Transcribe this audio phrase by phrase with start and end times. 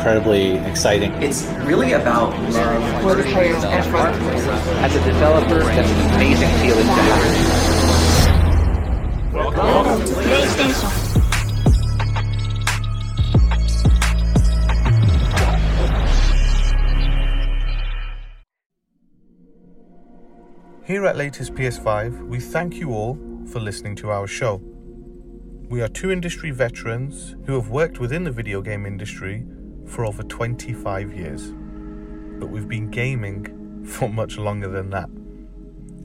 [0.00, 1.12] incredibly exciting.
[1.22, 4.46] It's really about love for the players and for the players.
[4.80, 7.34] As a developer, that's an amazing feeling to have.
[9.34, 10.90] Welcome to PlayStation.
[20.84, 24.62] Here at Latest PS5, we thank you all for listening to our show.
[25.70, 29.46] We are two industry veterans who have worked within the video game industry
[29.86, 31.52] for over 25 years.
[32.40, 35.08] But we've been gaming for much longer than that.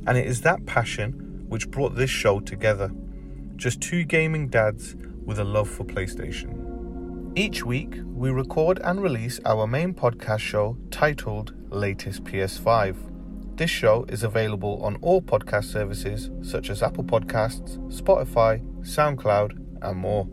[0.05, 2.91] And it is that passion which brought this show together.
[3.55, 7.33] Just two gaming dads with a love for PlayStation.
[7.35, 13.14] Each week, we record and release our main podcast show titled Latest PS5.
[13.57, 19.97] This show is available on all podcast services such as Apple Podcasts, Spotify, SoundCloud, and
[19.97, 20.27] more.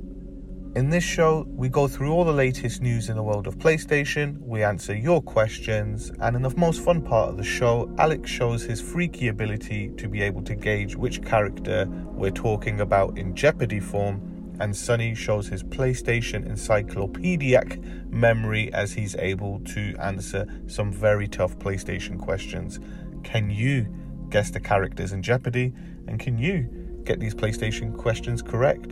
[0.75, 4.41] In this show, we go through all the latest news in the world of PlayStation,
[4.41, 8.65] we answer your questions, and in the most fun part of the show, Alex shows
[8.65, 13.79] his freaky ability to be able to gauge which character we're talking about in Jeopardy
[13.79, 21.27] form, and Sonny shows his PlayStation encyclopedic memory as he's able to answer some very
[21.27, 22.79] tough PlayStation questions.
[23.23, 23.87] Can you
[24.31, 25.73] guess the characters in Jeopardy?
[26.07, 28.91] And can you get these PlayStation questions correct?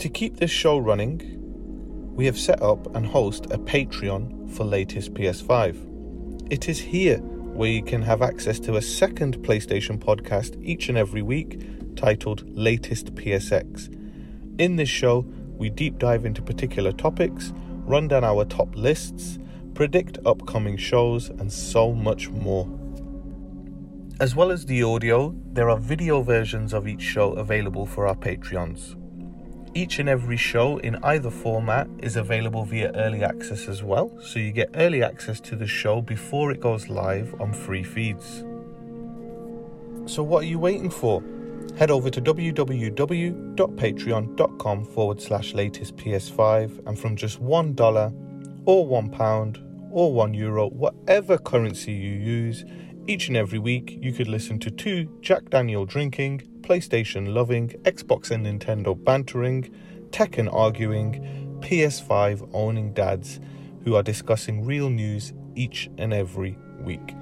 [0.00, 1.36] To keep this show running,
[2.14, 6.52] we have set up and host a Patreon for latest PS5.
[6.52, 10.98] It is here where you can have access to a second PlayStation podcast each and
[10.98, 11.60] every week
[11.96, 13.92] titled Latest PSX.
[14.58, 17.52] In this show, we deep dive into particular topics,
[17.84, 19.38] run down our top lists,
[19.74, 22.66] predict upcoming shows, and so much more.
[24.18, 28.14] As well as the audio, there are video versions of each show available for our
[28.14, 28.96] Patreons.
[29.74, 34.38] Each and every show in either format is available via early access as well, so
[34.38, 38.42] you get early access to the show before it goes live on free feeds.
[40.06, 41.22] So, what are you waiting for?
[41.76, 48.14] Head over to www.patreon.com forward slash latest PS5 and from just $1
[48.64, 52.64] or £1 or €1 Euro, whatever currency you use,
[53.08, 58.30] each and every week you could listen to two Jack Daniel drinking, PlayStation loving, Xbox
[58.30, 59.72] and Nintendo bantering,
[60.10, 63.40] Tekken arguing, PS5 owning dads
[63.84, 67.14] who are discussing real news each and every week.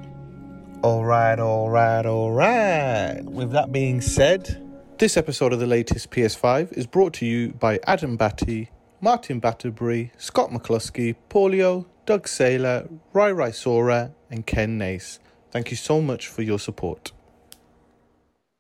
[0.83, 3.25] Alright, alright, alright.
[3.25, 4.63] With that being said,
[4.99, 10.13] this episode of the latest PS5 is brought to you by Adam Batty, Martin Batterbury,
[10.17, 15.19] Scott McCluskey, Paulio, Doug Saylor, Rai Rysora, and Ken Nace.
[15.55, 17.13] Thank you so much for your support.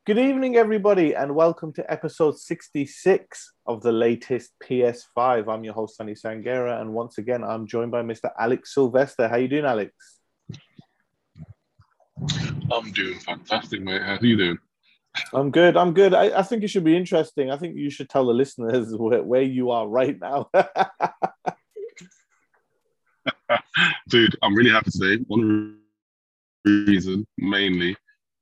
[0.06, 5.52] Good evening, everybody, and welcome to episode 66 of the latest PS5.
[5.52, 8.30] I'm your host, Sunny Sangera, and once again, I'm joined by Mr.
[8.38, 9.26] Alex Sylvester.
[9.26, 9.92] How you doing, Alex?
[12.70, 14.00] I'm doing fantastic, mate.
[14.00, 14.58] How are you doing?
[15.32, 15.76] I'm good.
[15.76, 16.14] I'm good.
[16.14, 17.50] I, I think it should be interesting.
[17.50, 20.48] I think you should tell the listeners where, where you are right now.
[24.08, 25.80] Dude, I'm really happy to say one
[26.64, 27.96] reason, mainly,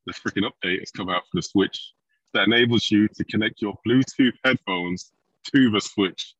[0.07, 1.93] the freaking update has come out for the Switch
[2.35, 5.13] that enables you to connect your Bluetooth headphones
[5.53, 6.35] to the Switch.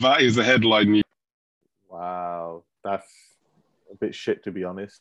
[0.00, 1.04] That is a headline news.
[1.88, 3.12] Wow, that's
[3.90, 5.00] a bit shit to be honest.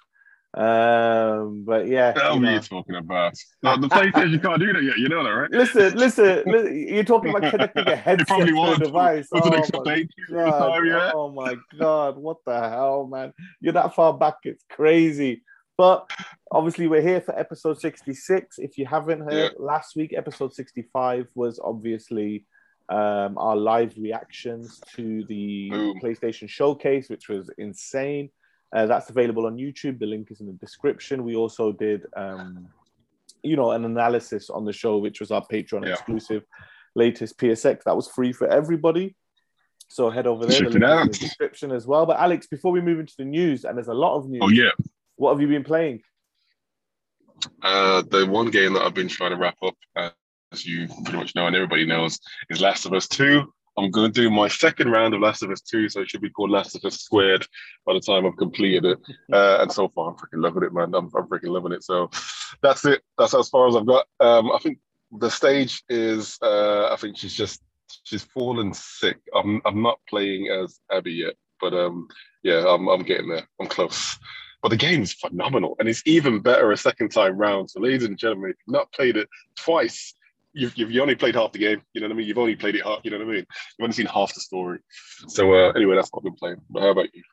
[0.56, 3.34] Um, but yeah, What you are you talking about?
[3.62, 4.97] No, the PlayStation can't do that yet.
[4.97, 5.52] You know that, right?
[5.52, 9.30] listen, listen, li- You're talking about connecting a headset probably to a device.
[9.30, 11.14] The Oh my god!
[11.14, 12.18] Oh my god!
[12.18, 13.31] What the hell, man?
[13.62, 14.38] You're that far back.
[14.44, 15.44] It's crazy.
[15.79, 16.12] But
[16.51, 18.59] obviously, we're here for episode 66.
[18.59, 22.44] If you haven't heard, last week, episode 65 was obviously
[22.90, 26.00] um, our live reactions to the Boom.
[26.03, 28.29] PlayStation Showcase, which was insane.
[28.75, 30.00] Uh, that's available on YouTube.
[30.00, 31.23] The link is in the description.
[31.23, 32.67] We also did, um,
[33.41, 35.94] you know, an analysis on the show, which was our Patreon Yeah.
[35.94, 36.44] exclusive
[36.94, 37.84] latest PSX.
[37.85, 39.16] That was free for everybody.
[39.88, 40.59] So head over there.
[40.59, 41.09] Check The it out.
[41.13, 42.05] the description as well.
[42.05, 44.41] But Alex, before we move into the news, and there's a lot of news.
[44.43, 44.72] Oh, yeah.
[45.20, 46.02] What have you been playing?
[47.62, 50.12] Uh, the one game that I've been trying to wrap up, uh,
[50.54, 53.44] as you pretty much know and everybody knows, is Last of Us 2.
[53.78, 56.22] I'm going to do my second round of Last of Us 2, so it should
[56.22, 57.46] be called Last of Us Squared
[57.86, 58.98] by the time I've completed it.
[59.34, 60.96] Uh, and so far, I'm freaking loving it, man.
[60.96, 61.84] I'm, I'm freaking loving it.
[61.84, 62.10] So
[62.64, 63.02] that's it.
[63.18, 64.06] That's as far as I've got.
[64.22, 64.80] Um, I think
[65.12, 67.62] the stage is, uh, I think she's just,
[68.04, 69.18] she's fallen sick.
[69.36, 72.08] I'm, I'm not playing as Abby yet, but um,
[72.42, 73.50] yeah, I'm, I'm getting there.
[73.60, 74.18] I'm close.
[74.61, 77.70] But the game is phenomenal, and it's even better a second time round.
[77.70, 80.14] So, ladies and gentlemen, if you've not played it twice,
[80.53, 81.82] you've, you've only played half the game.
[81.94, 82.28] You know what I mean?
[82.28, 83.00] You've only played it half.
[83.03, 83.35] You know what I mean?
[83.38, 84.79] You've only seen half the story.
[85.28, 86.58] So uh, anyway, that's what I've been playing.
[86.70, 87.23] But how about you?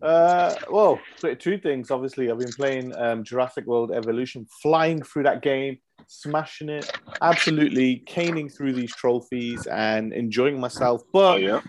[0.00, 1.00] Uh, well,
[1.38, 1.90] two things.
[1.90, 6.90] Obviously, I've been playing um, Jurassic World Evolution, flying through that game, smashing it,
[7.20, 11.02] absolutely caning through these trophies and enjoying myself.
[11.12, 11.60] But Oh yeah.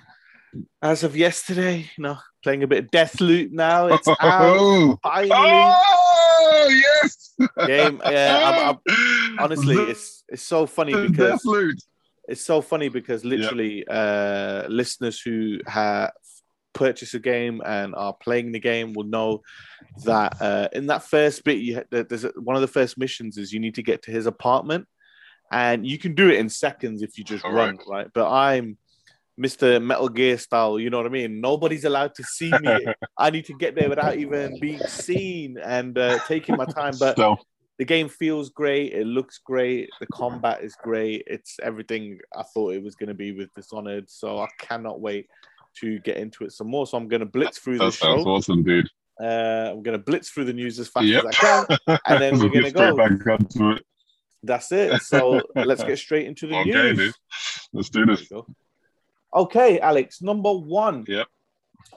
[0.81, 3.87] as of yesterday, you know, playing a bit of Deathloop now.
[3.87, 5.31] It's out Oh, finally.
[5.33, 7.33] oh yes.
[7.67, 8.01] Game.
[8.05, 11.41] Yeah, I'm, I'm, honestly, it's it's so funny because
[12.27, 16.11] it's so funny because literally uh listeners who have
[16.73, 19.41] purchased a game and are playing the game will know
[20.05, 23.51] that uh in that first bit you there's a, one of the first missions is
[23.51, 24.87] you need to get to his apartment
[25.51, 27.87] and you can do it in seconds if you just All run right.
[27.89, 28.77] right but i'm
[29.39, 29.81] Mr.
[29.81, 31.39] Metal Gear style, you know what I mean?
[31.39, 32.85] Nobody's allowed to see me.
[33.17, 36.93] I need to get there without even being seen and uh, taking my time.
[36.99, 37.37] But So
[37.77, 38.91] the game feels great.
[38.93, 39.89] It looks great.
[40.01, 41.23] The combat is great.
[41.27, 44.09] It's everything I thought it was going to be with Dishonored.
[44.09, 45.27] So I cannot wait
[45.79, 46.85] to get into it some more.
[46.85, 48.29] So I'm going to blitz through the that sounds show.
[48.31, 48.89] awesome, dude.
[49.21, 51.23] Uh, I'm going to blitz through the news as fast Yep.
[51.25, 51.99] as I can.
[52.07, 52.95] And then we're gonna go.
[52.97, 53.85] back onto it.
[54.43, 55.01] That's it.
[55.01, 56.97] So let's get straight into the Okay, news.
[56.97, 57.13] dude.
[57.73, 58.29] Let's do this.
[59.33, 61.05] Okay, Alex, number one.
[61.07, 61.27] Yep.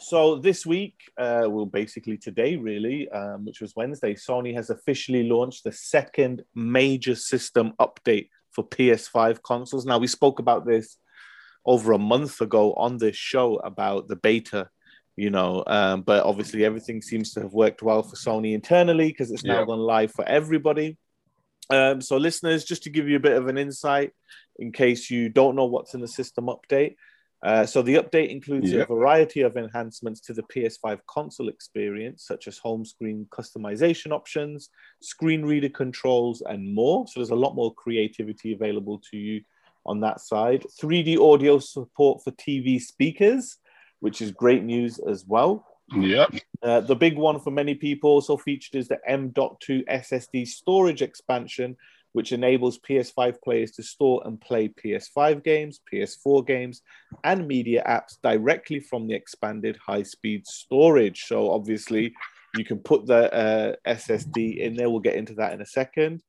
[0.00, 5.24] So this week, uh, well, basically today, really, um, which was Wednesday, Sony has officially
[5.24, 9.86] launched the second major system update for PS5 consoles.
[9.86, 10.98] Now, we spoke about this
[11.64, 14.68] over a month ago on this show about the beta,
[15.16, 19.30] you know, um, but obviously everything seems to have worked well for Sony internally because
[19.30, 19.66] it's now Yeah.
[19.66, 20.96] gone live for everybody.
[21.70, 24.12] Um, so, listeners, just to give you a bit of an insight,
[24.58, 26.96] in case you don't know what's in the system update.
[27.42, 28.82] Uh, so the update includes Yeah.
[28.82, 34.70] a variety of enhancements to the PS5 console experience, such as home screen customization options,
[35.00, 37.06] screen reader controls, and more.
[37.08, 39.42] So there's a lot more creativity available to you
[39.84, 40.64] on that side.
[40.80, 43.58] 3D audio support for TV speakers,
[43.98, 45.66] which is great news as well.
[45.94, 46.34] Yep.
[46.62, 51.76] Uh, the big one for many people also featured is the M.2 SSD storage expansion,
[52.12, 56.82] which enables PS5 players to store and play PS5 games, PS4 games,
[57.24, 61.24] and media apps directly from the expanded high speed storage.
[61.26, 62.14] So, obviously,
[62.56, 64.90] you can put the uh, SSD in there.
[64.90, 66.22] We'll get into that in a second.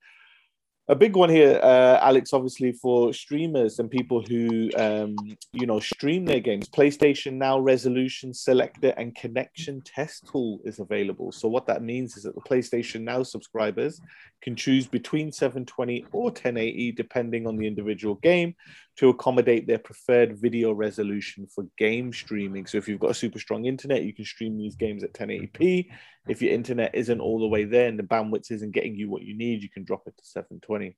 [0.89, 5.15] A big one here, uh, Alex, obviously for streamers and people who, um,
[5.53, 6.67] you know, stream their games.
[6.67, 11.31] PlayStation Now resolution selector and connection test tool is available.
[11.31, 14.01] So what that means is that the PlayStation Now subscribers
[14.41, 18.53] can choose between 720 or 1080, depending on the individual game,
[18.97, 22.65] to accommodate their preferred video resolution for game streaming.
[22.65, 25.87] So if you've got a super strong internet, you can stream these games at 1080p.
[26.27, 29.23] If your internet isn't all the way there and the bandwidth isn't getting you what
[29.23, 30.95] you need, you can drop it to 720.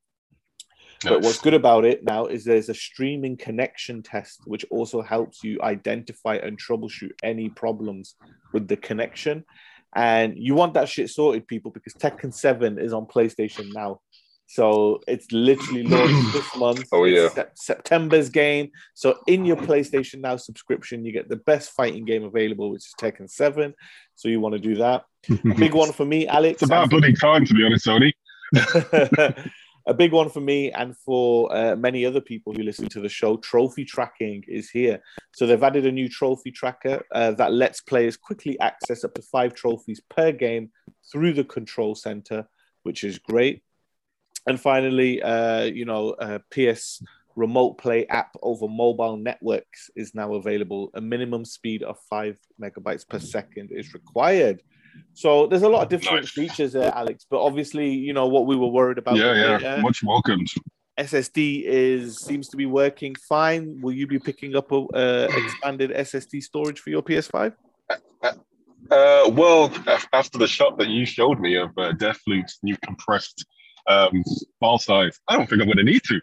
[1.03, 5.43] But what's good about it now is there's a streaming connection test, which also helps
[5.43, 8.15] you identify and troubleshoot any problems
[8.53, 9.43] with the connection.
[9.95, 14.01] And you want that shit sorted, people, because Tekken 7 is on PlayStation now.
[14.47, 16.87] So it's literally launched this month.
[16.91, 17.29] Oh, yeah.
[17.29, 18.71] Sep- September's game.
[18.93, 22.93] So in your PlayStation Now subscription, you get the best fighting game available, which is
[22.99, 23.73] Tekken 7.
[24.15, 25.05] So you want to do that.
[25.29, 26.61] A big one for me, Alex.
[26.61, 28.13] It's about bloody time, to be honest, Sony.
[29.87, 33.09] a big one for me and for uh, many other people who listen to the
[33.09, 35.01] show trophy tracking is here
[35.33, 39.21] so they've added a new trophy tracker uh, that lets players quickly access up to
[39.21, 40.71] five trophies per game
[41.11, 42.47] through the control center
[42.83, 43.61] which is great
[44.47, 47.01] and finally uh, you know uh, ps
[47.35, 53.07] remote play app over mobile networks is now available a minimum speed of five megabytes
[53.07, 54.61] per second is required
[55.13, 56.31] so there's a lot of different Nice.
[56.31, 57.25] features there, Alex.
[57.29, 59.17] But obviously, you know what we were worried about.
[59.17, 59.57] Yeah, yeah.
[59.57, 59.81] beta.
[59.81, 60.49] Much welcomed.
[60.99, 63.79] SSD is seems to be working fine.
[63.81, 67.53] Will you be picking up a uh, expanded SSD storage for your PS5?
[68.23, 69.73] Uh, well,
[70.13, 73.45] after the shot that you showed me of uh, Deathloop's new compressed
[73.87, 74.23] um,
[74.59, 76.21] file size, I don't think I'm going to need to.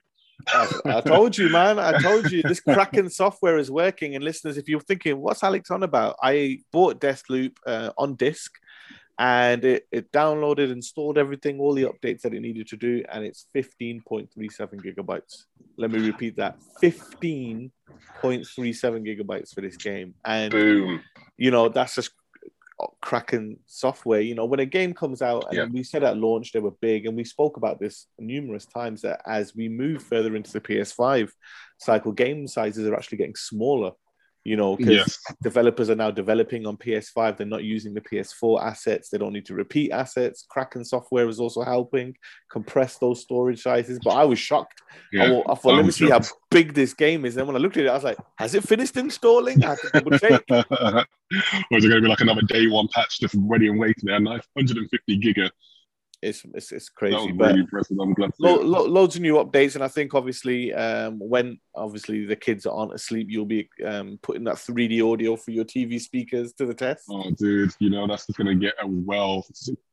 [0.48, 1.78] I, I told you, man.
[1.78, 4.14] I told you this Kraken software is working.
[4.16, 6.16] And listeners, if you're thinking, what's Alex on about?
[6.22, 8.52] I bought Deathloop uh, on disc
[9.18, 13.24] and it, it downloaded, installed everything, all the updates that it needed to do, and
[13.24, 14.28] it's 15.37
[14.80, 15.44] gigabytes.
[15.76, 17.70] Let me repeat that 15.37
[18.22, 20.14] gigabytes for this game.
[20.24, 21.02] And Boom.
[21.36, 22.10] you know, that's just
[23.00, 24.20] Kraken software.
[24.20, 25.64] You know, when a game comes out, and Yeah.
[25.66, 29.22] we said at launch they were big, and we spoke about this numerous times that
[29.26, 31.30] as we move further into the PS5
[31.78, 33.92] cycle, game sizes are actually getting smaller.
[34.44, 35.18] You know, because Yes.
[35.40, 37.36] developers are now developing on PS5.
[37.36, 39.08] They're not using the PS4 assets.
[39.08, 40.44] They don't need to repeat assets.
[40.50, 42.16] Kraken software is also helping
[42.50, 44.00] compress those storage sizes.
[44.02, 44.82] But I was shocked.
[44.92, 45.30] I, Yeah.
[45.30, 46.20] wa- I thought, I let me see how
[46.50, 47.36] big this game is.
[47.36, 49.62] And when I looked at it, I was like, has it finished installing?
[49.64, 50.42] I had to double check.
[50.50, 51.06] or
[51.78, 54.18] is it going to be like another day one patch just ready and waiting there?
[54.18, 55.50] 950 giga.
[56.22, 57.32] It's, it's, it's crazy.
[57.32, 57.66] But really.
[58.00, 62.24] I'm glad Lo- lo- loads of new updates, and I think obviously um, when obviously
[62.24, 66.52] the kids aren't asleep, you'll be um, putting that 3D audio for your TV speakers
[66.54, 67.06] to the test.
[67.10, 69.44] Oh, dude, you know, that's just going to get a well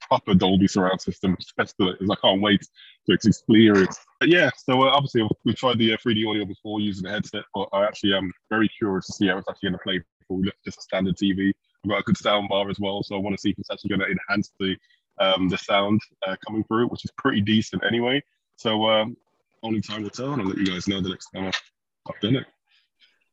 [0.01, 1.95] proper Dolby surround system test to.
[1.99, 2.61] I can't wait
[3.09, 3.99] to experience.
[4.19, 7.43] But yeah, so uh, obviously we tried the uh, 3D audio before using the headset,
[7.55, 10.41] but I actually am very curious to see how it's actually going to play for
[10.63, 11.51] just a standard TV.
[11.83, 13.71] I've got a good sound bar as well, so I want to see if it's
[13.71, 14.75] actually going to enhance the
[15.19, 18.23] um, the sound uh, coming through, which is pretty decent anyway.
[18.55, 19.15] So um,
[19.63, 21.61] only time will tell, and I'll let you guys know the next time I've,
[22.09, 22.45] I've done it.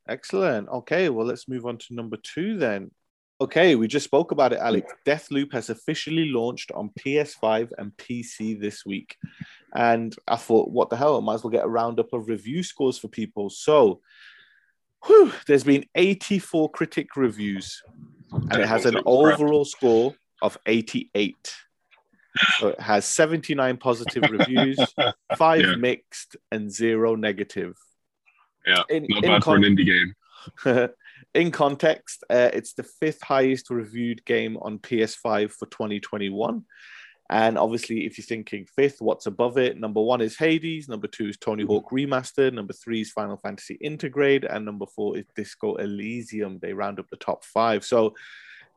[0.08, 0.68] Excellent.
[0.68, 2.90] Okay, well, let's move on to number two then.
[3.38, 4.90] Okay, we just spoke about it, Alex.
[5.04, 9.16] Deathloop has officially launched on PS5 and PC this week.
[9.74, 11.18] And I thought, what the hell?
[11.18, 13.50] I might as well get a roundup of review scores for people.
[13.50, 14.00] So,
[15.04, 17.82] whew, there's been 84 critic reviews,
[18.30, 21.54] and it has an overall score of 88.
[22.58, 24.78] So it has 79 positive reviews,
[25.36, 25.74] five Yeah.
[25.76, 27.76] mixed, and zero negative.
[28.66, 30.88] Yeah, In- not in bad for an indie game.
[31.34, 36.64] in context, uh, it's the fifth highest reviewed game on PS5 for 2021.
[37.28, 39.78] And obviously, if you're thinking fifth, what's above it?
[39.80, 40.88] Number one is Hades.
[40.88, 42.52] Number two is Tony Hawk Remastered.
[42.52, 44.46] Number three is Final Fantasy Intergrade.
[44.48, 46.60] And number four is Disco Elysium.
[46.60, 47.84] They round up the top five.
[47.84, 48.14] So,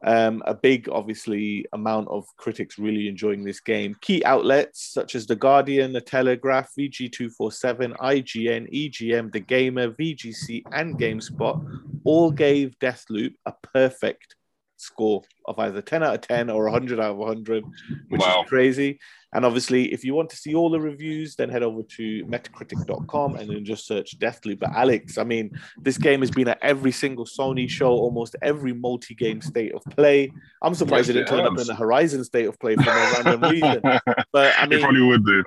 [0.04, 3.96] um, a big, obviously, amount of critics really enjoying this game.
[4.02, 10.98] Key outlets such as The Guardian, The Telegraph, VG247, IGN, EGM, The Gamer, VGC, and
[10.98, 14.36] GameSpot all gave Deathloop a perfect
[14.82, 17.64] score of either 10 out of 10 or 100 out of 100,
[18.10, 18.42] which Wow.
[18.44, 19.00] is crazy.
[19.34, 23.36] And obviously, if you want to see all the reviews, then head over to metacritic.com
[23.36, 24.60] and then just search Deathloop.
[24.60, 25.52] But Alex, I mean,
[25.84, 29.84] this game has been at every single Sony show, almost every multi game state of
[29.96, 30.32] play.
[30.64, 32.86] I'm surprised Yes, it didn't it turn up in the Horizon state of play for
[32.86, 33.82] no random reason.
[34.32, 35.44] But I it mean, probably would do.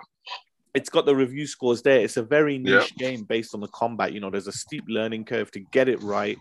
[0.74, 2.00] it's got the review scores there.
[2.00, 3.10] It's a very niche Yeah.
[3.10, 4.12] game based on the combat.
[4.12, 6.38] You know, there's a steep learning curve to get it right.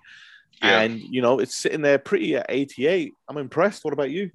[0.62, 0.82] Yeah.
[0.82, 3.14] And, you know, it's sitting there pretty at 88.
[3.28, 3.84] I'm impressed.
[3.84, 4.32] What about you?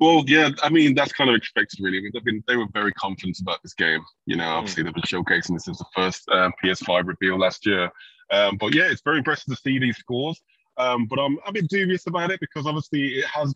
[0.00, 1.98] Well, yeah, I mean that's kind of expected, really.
[1.98, 4.00] I mean, they've been they were very confident about this game.
[4.26, 7.90] You know, obviously they've been showcasing this since the first um, PS5 reveal last year.
[8.32, 10.40] Um, but yeah, it's very impressive to see these scores.
[10.76, 13.54] Um, but I'm a bit dubious about it because obviously it has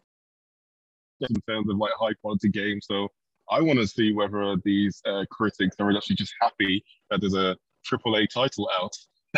[1.21, 2.87] in terms of like high quality games.
[2.87, 3.09] So
[3.51, 7.57] I want to see whether these uh, critics are actually just happy that there's a
[7.91, 8.95] AAA title out,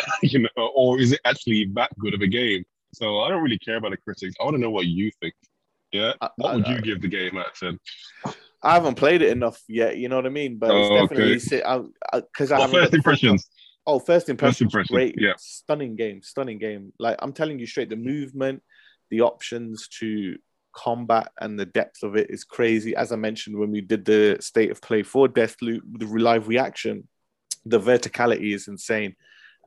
[0.21, 2.63] you know, or is it actually that good of a game?
[2.93, 4.35] So I don't really care about the critics.
[4.39, 5.33] I want to know what you think.
[5.91, 7.79] Yeah, I- what I- would you give the game out of ten?
[8.63, 9.97] I haven't played it enough yet.
[9.97, 10.57] You know what I mean?
[10.57, 12.21] But it's Oh, definitely okay.
[12.31, 13.49] because I Well, first impressions.
[13.87, 15.33] Oh, first impression, impression, great, yeah.
[15.39, 16.93] stunning game, stunning game.
[16.99, 18.61] Like I'm telling you straight, the movement,
[19.09, 20.37] the options to
[20.73, 22.95] combat, and the depth of it is crazy.
[22.95, 27.07] As I mentioned when we did the state of play for Deathloop, the live reaction,
[27.65, 29.15] the verticality is insane.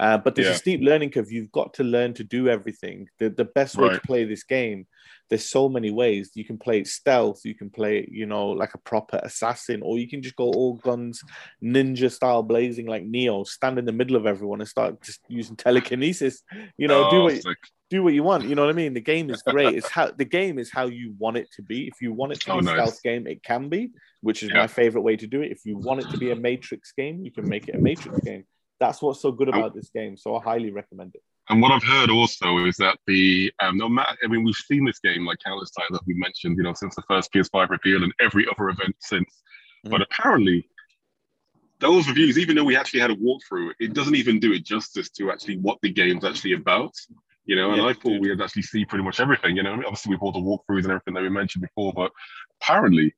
[0.01, 0.55] Uh, but there's Yeah.
[0.55, 1.31] a steep learning curve.
[1.31, 3.09] You've got to learn to do everything.
[3.19, 4.87] The, the best way to play this game,
[5.31, 6.33] there's so many ways.
[6.35, 9.83] You can play it stealth, you can play it, you know, like a proper assassin,
[9.83, 11.23] or you can just go all guns,
[11.63, 15.57] ninja style blazing like Neo, stand in the middle of everyone and start just using
[15.57, 16.43] telekinesis.
[16.77, 17.59] You know, do Oh, what sick.
[17.91, 18.49] do what you want.
[18.49, 18.95] You know what I mean?
[18.95, 19.75] The game is great.
[19.79, 21.87] It's how the game is how you want it to be.
[21.87, 22.75] If you want it to Oh, be a nice.
[22.75, 23.91] stealth game, it can be,
[24.23, 24.57] which is Yeah.
[24.57, 25.53] my favorite way to do it.
[25.53, 28.21] If you want it to be a Matrix game, you can make it a Matrix
[28.23, 28.45] game.
[28.85, 30.17] That's what's so good about this game.
[30.17, 31.23] So I highly recommend it.
[31.49, 34.85] And what I've heard also is that the um, no matter, I mean, we've seen
[34.85, 38.03] this game like countless times that we mentioned, you know, since the first PS5 reveal
[38.03, 39.43] and every other event since.
[39.85, 40.69] But apparently,
[41.81, 45.11] those reviews, even though we actually had a walkthrough, it doesn't even do it justice
[45.11, 46.93] to actually what the game's actually about.
[47.47, 49.57] You know, and Yeah, I thought we'd actually see pretty much everything.
[49.57, 52.11] You know, obviously with all the walkthroughs and everything that we mentioned before, but
[52.61, 53.14] apparently,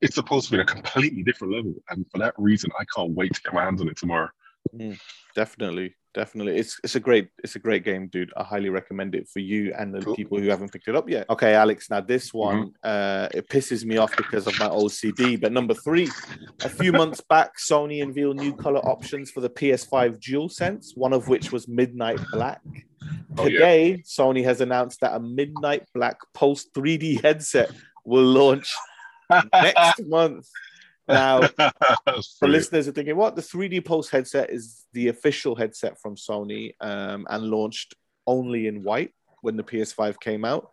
[0.00, 1.74] it's supposed to be a completely different level.
[1.88, 4.28] And for that reason, I can't wait to get my hands on it tomorrow.
[5.34, 6.56] Definitely, definitely.
[6.56, 8.32] It's it's a great it's a great game, dude.
[8.36, 10.14] I highly recommend it for you and the Cool.
[10.16, 11.28] people who haven't picked it up yet.
[11.30, 11.90] Okay, Alex.
[11.90, 15.40] Now this one, uh, it pisses me off because of my OCD.
[15.40, 16.08] But number three,
[16.62, 21.28] a few months back, Sony unveiled new color options for the PS5 DualSense, one of
[21.28, 22.60] which was Midnight Black.
[23.36, 23.58] Oh, yeah.
[23.58, 27.70] Today, Sony has announced that a Midnight Black Pulse 3D headset
[28.04, 28.72] will launch
[29.52, 30.48] next month.
[31.06, 33.36] Now, the listeners are thinking, what?
[33.36, 37.94] The 3D Pulse headset is the official headset from Sony um, and launched
[38.26, 40.68] only in white when the PS5 came out.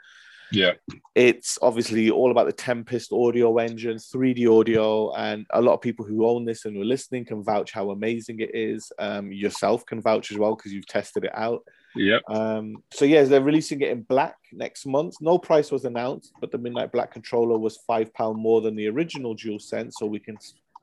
[0.52, 0.74] Yeah.
[1.16, 6.06] It's obviously all about the Tempest audio engine, 3D audio, and a lot of people
[6.06, 8.92] who own this and are listening can vouch how amazing it is.
[9.00, 11.64] Um, yourself can vouch as well because you've tested it out.
[11.96, 12.20] Yeah.
[12.30, 15.16] Um, so yes, they're releasing it in black next month.
[15.22, 18.88] No price was announced, but the Midnight Black controller was five pound more than the
[18.88, 20.38] original DualSense, so we can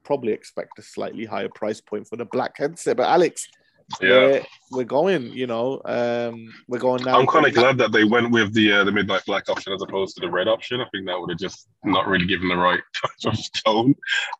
[0.04, 2.96] probably expect a slightly higher price point for the black headset.
[2.96, 3.48] But Alex,
[4.00, 4.08] Yeah.
[4.08, 5.32] we're, we're going.
[5.32, 7.18] You know, um, we're going now.
[7.18, 9.82] I'm kind of glad that they went with the uh, the midnight black option as
[9.82, 10.80] opposed to the red option.
[10.80, 12.80] I think that would have just not really given the right
[13.24, 13.94] of tone.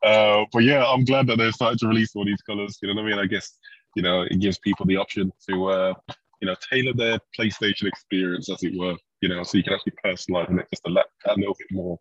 [0.04, 2.78] Uh, but yeah, I'm glad that they're starting to release all these colors.
[2.82, 3.18] You know what I mean?
[3.18, 3.56] I guess
[3.96, 5.94] you know it gives people the option to uh,
[6.40, 8.96] you know tailor their PlayStation experience, as it were.
[9.22, 11.98] You know, so you can actually personalize it just a, a little bit more.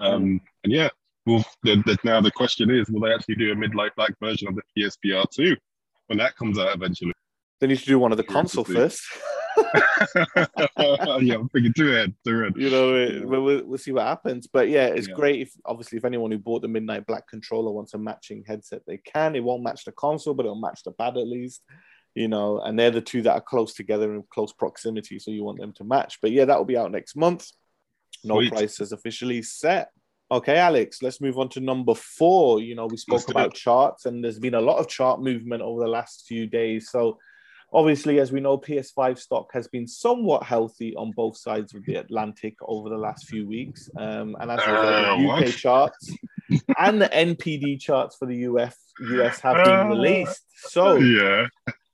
[0.00, 0.88] Um, and yeah,
[1.26, 4.48] well, the, the, now the question is, will they actually do a midnight black version
[4.48, 5.56] of the PSVR two
[6.06, 7.12] when that comes out eventually?
[7.60, 9.02] They need to do one of the console first.
[10.76, 12.52] yeah, I'm thinking two head, two head.
[12.56, 14.46] you know, it, we'll we'll see what happens.
[14.46, 15.14] But yeah, it's Yeah.
[15.14, 18.82] great if obviously if anyone who bought the Midnight Black controller wants a matching headset,
[18.86, 19.34] they can.
[19.36, 21.62] It won't match the console, but it'll match the pad at least.
[22.14, 25.44] You know, and they're the two that are close together in close proximity, so you
[25.44, 26.18] want them to match.
[26.22, 27.46] But yeah, that will be out next month.
[28.24, 28.52] No Sweet.
[28.52, 29.90] price is officially set.
[30.28, 32.60] Okay, Alex, let's move on to number four.
[32.60, 35.80] You know, we spoke about charts, and there's been a lot of chart movement over
[35.80, 36.90] the last few days.
[36.90, 37.18] So,
[37.72, 41.94] obviously, as we know, PS5 stock has been somewhat healthy on both sides of the
[41.96, 43.88] Atlantic over the last few weeks.
[43.96, 45.54] Um, and as Uh, the UK what?
[45.54, 46.10] charts
[46.78, 48.76] and the NPD charts for the US
[49.12, 50.42] US have been Uh, released.
[50.56, 51.46] So, yeah,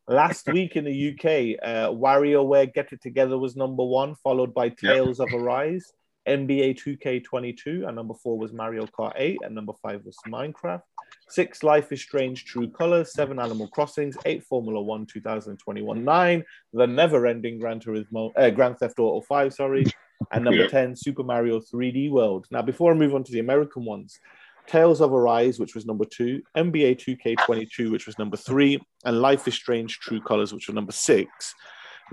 [0.09, 4.71] last week in the UK, uh, WarioWare Get It Together was number one, followed by
[4.71, 5.93] Tales of Arise,
[6.27, 10.83] NBA 2K22, and number four was Mario Kart 8, and number five was Minecraft.
[11.29, 16.87] Six, Life is Strange True Colors, seven, Animal Crossings, eight, Formula One 2021, nine, The
[16.87, 19.85] Never Ending Gran Turismo, uh, Grand Theft Auto 5, sorry,
[20.31, 20.69] and number Yeah.
[20.69, 22.47] 10, Super Mario 3D World.
[22.51, 24.21] Now, before I move on to the American ones,
[24.67, 29.49] Tales of Arise, which was number two, NBA 2K22, which was number three, and Life
[29.49, 31.55] is Strange True Colors, which was number six.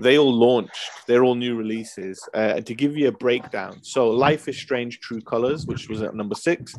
[0.00, 2.26] They all launched, they're all new releases.
[2.34, 6.02] Uh, and to give you a breakdown, so Life is Strange True Colors, which was
[6.02, 6.74] at number six,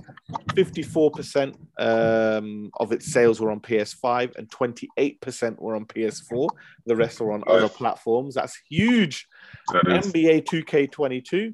[0.49, 6.49] 54% um, of its sales were on PS5 and 28% were on PS4.
[6.85, 8.35] The rest were on other platforms.
[8.35, 9.27] That's huge.
[9.71, 9.85] that.
[9.85, 11.53] NBA 2K22,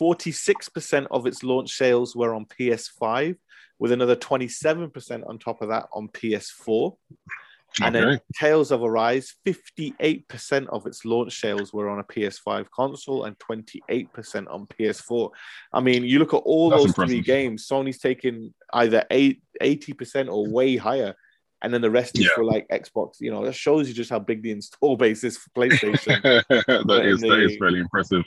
[0.00, 3.36] 46% of its launch sales were on PS5,
[3.78, 6.96] with another 27% on top of that on PS4.
[7.82, 13.24] And then Tales of Arise, 58% of its launch sales were on a PS5 console
[13.24, 15.30] and 28% on PS4.
[15.72, 20.30] I mean, you look at all That's those three games, Sony's taking either eight, 80%
[20.32, 21.14] or way higher.
[21.60, 22.30] And then the rest is Yeah.
[22.36, 23.14] for like Xbox.
[23.20, 26.22] You know, that shows you just how big the install base is for PlayStation.
[26.22, 28.22] that is that is the- really impressive.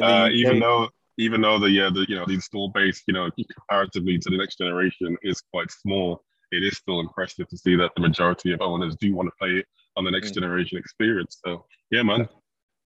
[0.00, 0.88] Uh, even though
[1.18, 4.36] even though the yeah the you know the install base you know comparatively to the
[4.36, 8.60] next generation is quite small, it is still impressive to see that the majority of
[8.60, 10.34] owners do want to play it on the next Mm.
[10.34, 11.38] generation experience.
[11.44, 12.28] So yeah, man.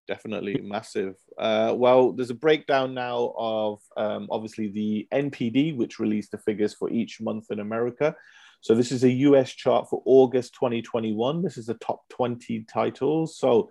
[0.09, 1.14] definitely massive.
[1.38, 6.75] Uh, well, there's a breakdown now of um, obviously the NPD, which released the figures
[6.75, 8.16] for each month in America.
[8.61, 11.42] So this is a US chart for August 2021.
[11.42, 13.38] This is the top 20 titles.
[13.38, 13.70] So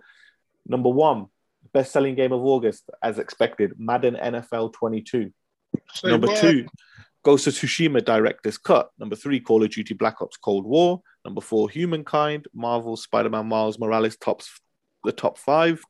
[0.66, 1.26] number one,
[1.74, 5.30] best-selling game of August, as expected, Madden NFL 22.
[5.94, 6.40] Say Number what?
[6.40, 6.66] two,
[7.22, 8.90] Ghost of Tsushima Director's Cut.
[8.98, 11.02] Number three, Call of Duty Black Ops Cold War.
[11.24, 12.46] Number four, Humankind.
[12.54, 14.60] Marvel Spider Man Miles Morales tops
[15.04, 15.82] the top five.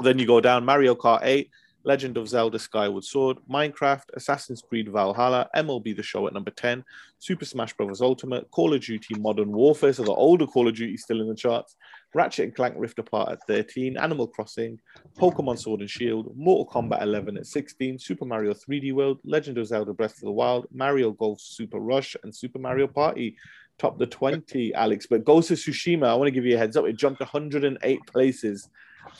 [0.00, 1.50] Then you go down Mario Kart 8,
[1.84, 6.84] Legend of Zelda Skyward Sword, Minecraft, Assassin's Creed Valhalla, MLB The Show at number 10,
[7.18, 8.00] Super Smash Bros.
[8.00, 11.34] Ultimate, Call of Duty Modern Warfare, so the older Call of Duty still in the
[11.34, 11.76] charts,
[12.16, 14.80] Ratchet and Clank Rift Apart at 13, Animal Crossing,
[15.18, 19.66] Pokemon Sword and Shield, Mortal Kombat 11 at 16, Super Mario 3D World, Legend of
[19.66, 23.36] Zelda Breath of the Wild, Mario Golf Super Rush, and Super Mario Party
[23.78, 25.06] top the 20, Alex.
[25.06, 28.00] But Ghost of Tsushima, I want to give you a heads up, it jumped 108
[28.06, 28.68] places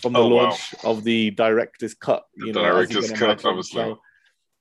[0.00, 0.44] from the Oh, wow.
[0.44, 2.24] launch of the director's cut.
[2.36, 3.46] The You know, as you director's cut, imagine.
[3.50, 3.82] obviously.
[3.82, 4.00] So,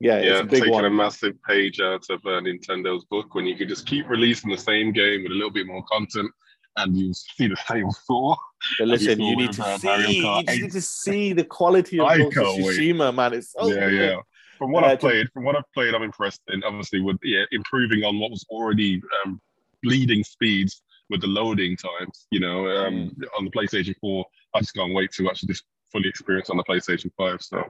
[0.01, 0.83] yeah, it's Yeah, a big taking one.
[0.83, 4.57] a massive page out of uh, Nintendo's book when you could just keep releasing the
[4.57, 6.29] same game with a little bit more content
[6.77, 8.37] and you see the same score.
[8.79, 12.07] But listen, saw you need to uh, see, you need to see the quality of
[12.07, 12.79] I Ghost of can't wait.
[12.79, 13.33] Tsushima, man.
[13.33, 14.09] It's so yeah, good.
[14.11, 14.19] yeah.
[14.57, 16.41] From what Uh, I've played, from what I've played, I'm impressed.
[16.47, 19.39] And obviously, with yeah, improving on what was already um,
[19.83, 22.27] bleeding speeds with the loading times.
[22.31, 23.23] You know, um, Mm.
[23.37, 26.63] on the PlayStation 4, I just can't wait to actually just fully experience on the
[26.63, 27.41] PlayStation 5.
[27.41, 27.63] So,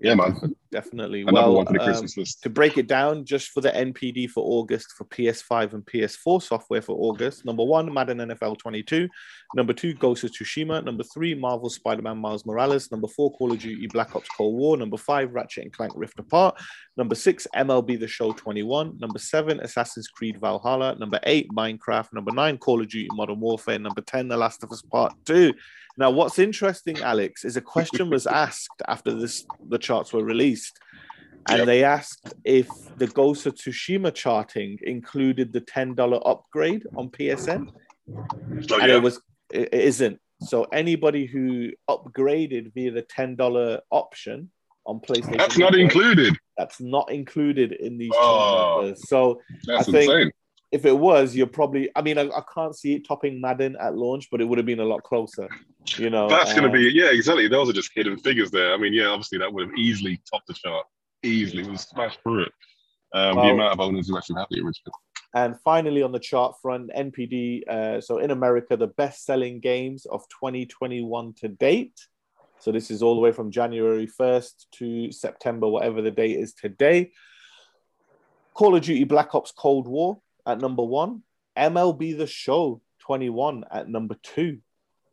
[0.00, 0.56] Yeah, man.
[0.72, 1.22] definitely.
[1.22, 2.42] Another well, one for the um, Christmas list.
[2.42, 6.82] to break it down, just for the NPD for August for PS5 and PS4 software
[6.82, 7.44] for August.
[7.44, 9.08] Number one, Madden NFL 22.
[9.54, 10.84] Number two, Ghost of Tsushima.
[10.84, 12.90] Number three, Marvel Spider-Man Miles Morales.
[12.90, 14.76] Number four, Call of Duty Black Ops Cold War.
[14.76, 16.60] Number five, Ratchet and Clank Rift Apart.
[16.96, 18.98] Number six, MLB The Show 21.
[18.98, 20.96] Number seven, Assassin's Creed Valhalla.
[20.98, 22.12] Number eight, Minecraft.
[22.12, 23.78] Number nine, Call of Duty Modern Warfare.
[23.78, 25.52] Number 10, The Last of Us Part 2.
[25.98, 30.78] Now, what's interesting, Alex, is a question was asked after this the charts were released.
[31.48, 31.66] And Yep.
[31.66, 37.68] they asked if the Ghost of Tsushima charting included the $10 upgrade on PSN.
[38.16, 38.96] Oh, And yeah.
[38.96, 39.20] it was
[39.52, 40.18] it isn't.
[40.40, 44.50] So anybody who upgraded via the $10 option
[44.86, 46.34] on PlayStation That's not included.
[46.56, 48.94] That's not included in these Oh.
[48.96, 50.30] So That's I think- insane.
[50.72, 51.90] If it was, you're probably.
[51.94, 54.66] I mean, I, I can't see it topping Madden at launch, but it would have
[54.66, 55.48] been a lot closer.
[55.98, 57.46] You know, That's going to be, yeah, exactly.
[57.46, 58.72] Those are just hidden figures there.
[58.72, 60.86] I mean, yeah, obviously that would have easily topped the chart.
[61.22, 61.62] Easily.
[61.62, 62.52] It was smashed through it.
[63.12, 64.94] Um, Well- the amount of owners who actually have the original.
[65.34, 67.62] And finally, on the chart front, NPD.
[67.66, 71.98] Uh, so in America, the best-selling games of 2021 to date.
[72.58, 76.52] So this is all the way from January 1st to September, whatever the date is
[76.52, 77.12] today.
[78.54, 81.22] Call of Duty Black Ops Cold War at number one.
[81.56, 84.58] MLB The Show 21 at number two,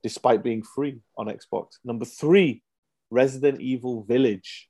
[0.03, 1.77] despite being free on Xbox.
[1.83, 2.63] Number three,
[3.09, 4.69] Resident Evil Village.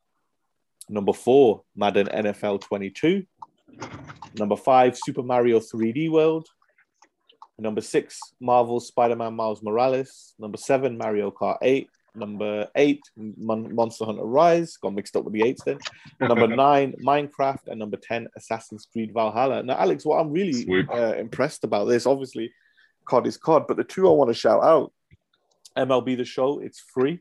[0.89, 3.25] Number four, Madden NFL 22.
[4.37, 6.47] Number five, Super Mario 3D World.
[7.59, 10.33] Number six, Marvel Spider-Man Miles Morales.
[10.39, 11.89] Number seven, Mario Kart 8.
[12.15, 14.77] Number eight, Mon- Monster Hunter Rise.
[14.77, 15.79] Got mixed up with the eights then.
[16.19, 17.67] Number nine, Minecraft.
[17.67, 19.63] And number 10, Assassin's Creed Valhalla.
[19.63, 22.51] Now, Alex, what I'm really uh, impressed about this, obviously,
[23.05, 24.91] COD is COD, but the two I want to shout out
[25.77, 27.19] MLB The Show, it's free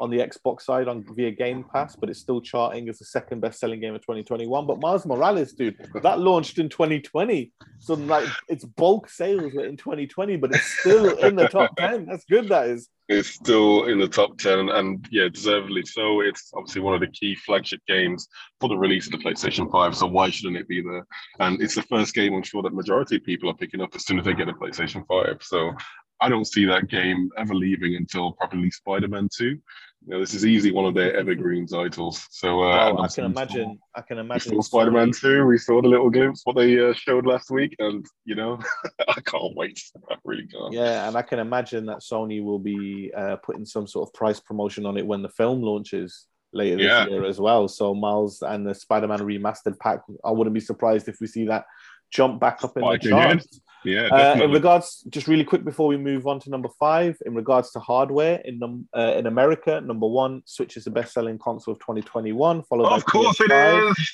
[0.00, 3.40] on the Xbox side on via Game Pass, but it's still charting as the second
[3.40, 4.66] best selling game of 2021.
[4.66, 7.52] But Miles Morales, dude, that launched in 2020.
[7.78, 12.06] So, like, its bulk sales were in 2020, but it's still in the top 10.
[12.06, 12.88] That's good, that is.
[13.08, 16.22] It's still in the top 10 and yeah, deservedly so.
[16.22, 18.26] It's obviously one of the key flagship games
[18.60, 19.96] for the release of the PlayStation 5.
[19.96, 21.06] So why shouldn't it be there?
[21.38, 24.04] And it's the first game I'm sure that majority of people are picking up as
[24.04, 25.40] soon as they get a PlayStation 5.
[25.40, 25.72] So
[26.20, 29.44] I don't see that game ever leaving until probably Spider-Man 2.
[29.46, 29.60] You
[30.06, 32.26] know, this is easily one of their evergreen titles.
[32.30, 33.78] So uh, Oh, I can saw- imagine.
[33.94, 34.52] I can We imagine.
[34.54, 35.44] saw Spider-Man 2.
[35.46, 38.58] We saw the little glimpse what they uh, showed last week, and you know,
[39.08, 39.80] I can't wait.
[40.10, 40.72] I really can't.
[40.72, 44.40] Yeah, and I can imagine that Sony will be uh, putting some sort of price
[44.40, 47.06] promotion on it when the film launches later this Yeah.
[47.08, 47.66] year as well.
[47.68, 51.64] So Miles and the Spider-Man remastered pack, I wouldn't be surprised if we see that
[52.12, 53.60] jump back up in the charts.
[53.86, 57.34] Yeah, Uh, in regards, just really quick before we move on to number five, in
[57.34, 61.72] regards to hardware in num- uh, in America, number one, Switch is the best-selling console
[61.72, 64.12] of 2021, followed by of course it PS5, is.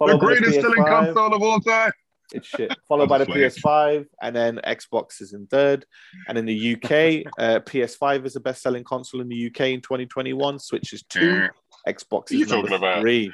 [0.00, 0.88] The by greatest selling PS5.
[0.88, 1.92] console of all time.
[2.32, 2.72] It's shit.
[2.88, 5.84] Followed by the PS5, and then Xbox is in third.
[6.28, 10.58] And in the UK, uh, PS5 is the best-selling console in the UK in 2021.
[10.60, 11.48] Switch is two.
[11.88, 13.00] Xbox What are you is number about?
[13.00, 13.32] three.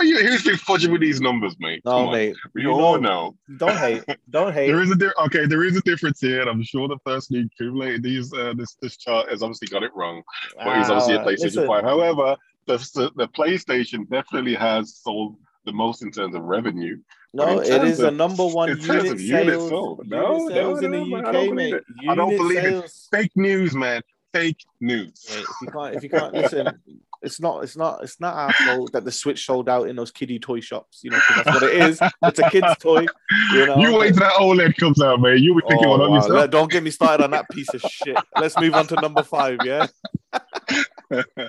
[0.00, 1.80] Are you, who's been fudging with these numbers, mate?
[1.84, 2.12] No, Come on.
[2.14, 2.36] mate.
[2.54, 3.56] We you all know- know.
[3.58, 4.02] Don't hate.
[4.30, 4.66] Don't hate.
[4.66, 5.46] There is a di- okay.
[5.46, 8.76] There is a difference here, and I'm sure the person who accumulated these uh, this
[8.82, 10.22] this chart has obviously got it wrong.
[10.56, 11.84] But he's obviously a Ah, PlayStation Five.
[11.84, 12.76] However, the
[13.16, 16.98] the PlayStation definitely has sold the most in terms of revenue.
[17.32, 19.68] No, it is the number one in terms unit of units sales.
[19.70, 19.98] sold.
[20.04, 21.84] unit No, sales no, in the no, man, I don't believe it.
[22.08, 22.90] I don't believe it.
[23.10, 24.02] Fake news, man.
[24.32, 25.24] Fake news.
[25.30, 26.68] Mate, if you can't, if you can't listen,
[27.24, 30.10] it's not, it's not, it's not our fault that the Switch sold out in those
[30.10, 31.00] kiddie toy shops.
[31.02, 32.00] You know, that's what it is.
[32.22, 33.06] It's a kid's toy.
[33.52, 33.78] You know.
[33.78, 35.38] You wait till that OLED comes out, man.
[35.38, 36.16] You'll be thinking Oh, on wow.
[36.16, 36.50] yourself.
[36.50, 38.16] Don't get me started on that piece of shit.
[38.38, 39.86] Let's move on to number five, yeah?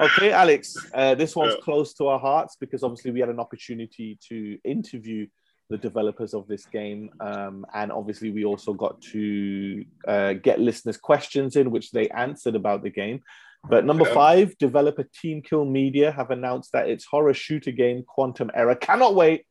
[0.00, 1.60] okay, Alex, uh, this one's Yeah.
[1.62, 5.26] close to our hearts because obviously we had an opportunity to interview
[5.68, 7.10] the developers of this game.
[7.20, 12.54] Um, and obviously, we also got to uh, get listeners' questions in, which they answered
[12.54, 13.22] about the game.
[13.68, 14.14] But number Yeah.
[14.14, 19.14] five, developer Team Kill Media have announced that its horror shooter game, Quantum Error, cannot
[19.14, 19.44] wait,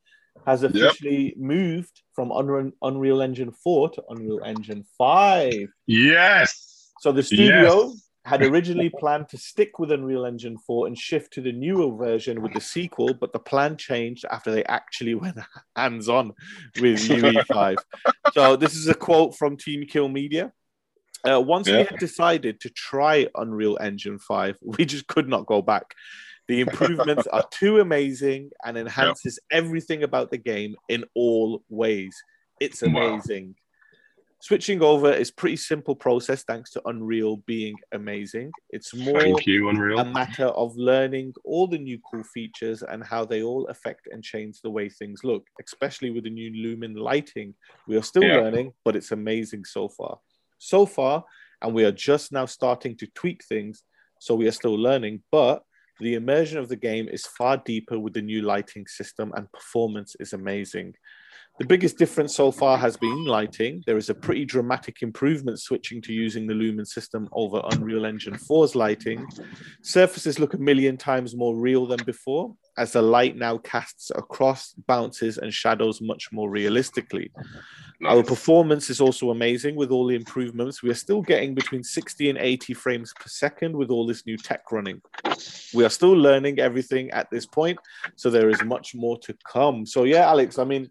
[0.45, 5.67] has officially moved from Unreal, Unreal Engine 4 to Unreal Engine 5.
[5.87, 6.91] Yes.
[6.99, 8.09] So the studio Yes.
[8.25, 12.41] had originally planned to stick with Unreal Engine 4 and shift to the newer version
[12.41, 15.37] with the sequel, but the plan changed after they actually went
[15.75, 16.33] hands on
[16.81, 17.77] with UE5.
[18.33, 20.51] so this is a quote from Team Kill Media.
[21.27, 25.61] Uh, once we had decided to try Unreal Engine 5, we just could not go
[25.61, 25.93] back.
[26.47, 32.15] The improvements are too amazing and enhances everything about the game in all ways.
[32.59, 32.89] It's Wow.
[32.89, 33.55] amazing.
[34.41, 38.53] Switching over is pretty simple process thanks to Unreal being amazing.
[38.69, 39.99] It's more Thank you, Unreal.
[40.01, 44.23] a matter of learning all the new cool features and how they all affect and
[44.23, 47.55] change the way things look, especially with the new Lumen lighting.
[47.87, 48.35] We are still Yeah.
[48.41, 50.19] learning, but it's amazing so far.
[50.65, 51.23] So far,
[51.61, 53.83] and we are just now starting to tweak things,
[54.19, 55.61] so we are still learning, but
[55.99, 60.15] the immersion of the game is far deeper with the new lighting system, and performance
[60.19, 60.95] is amazing.
[61.59, 63.83] The biggest difference so far has been lighting.
[63.85, 68.33] There is a pretty dramatic improvement switching to using the Lumen system over Unreal Engine
[68.33, 69.25] 4's lighting.
[69.83, 74.73] Surfaces look a million times more real than before, as the light now casts across,
[74.87, 77.31] bounces, and shadows much more realistically.
[78.03, 80.83] Our performance is also amazing with all the improvements.
[80.83, 84.37] We are still getting between 60 and 80 frames per second with all this new
[84.37, 85.01] tech running.
[85.73, 87.79] We are still learning everything at this point,
[88.15, 89.85] so there is much more to come.
[89.85, 90.89] So, yeah, Alex, I mean,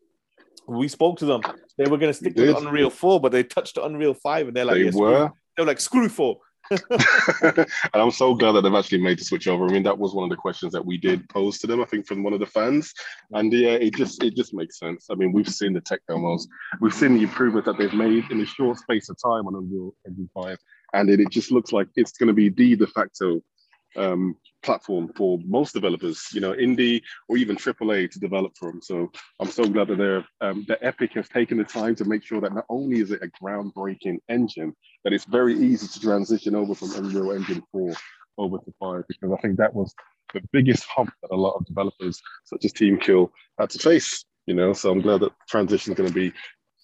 [0.67, 1.43] we spoke to them.
[1.77, 2.57] They were going to stick with.
[2.57, 5.33] Unreal 4, but they touched Unreal 5 and they're like, they yeah, screw- were.
[5.57, 6.38] they're like, screw 4.
[6.70, 9.66] and I'm so glad that they've actually made the switch over.
[9.66, 11.85] I mean, that was one of the questions that we did pose to them, I
[11.85, 12.92] think, from one of the fans.
[13.33, 15.09] And yeah, it just it just makes sense.
[15.11, 16.48] I mean, we've seen the tech demos,
[16.81, 19.94] we've seen the improvements that they've made in a short space of time on Unreal
[20.07, 20.59] Engine 5.
[20.94, 23.40] And it, it just looks like it's going to be the de facto
[23.96, 28.81] um, platform for most developers, you know, indie or even AAA to develop from.
[28.83, 32.24] So I'm so glad that they're um, that Epic has taken the time to make
[32.24, 34.74] sure that not only is it a groundbreaking engine,
[35.05, 37.94] that it's very easy to transition over from Unreal Engine 4
[38.38, 39.94] over to 5 because I think that was
[40.33, 44.24] the biggest hump that a lot of developers such as Team Kill had to face.
[44.46, 46.33] You know, so I'm glad that transition is going to be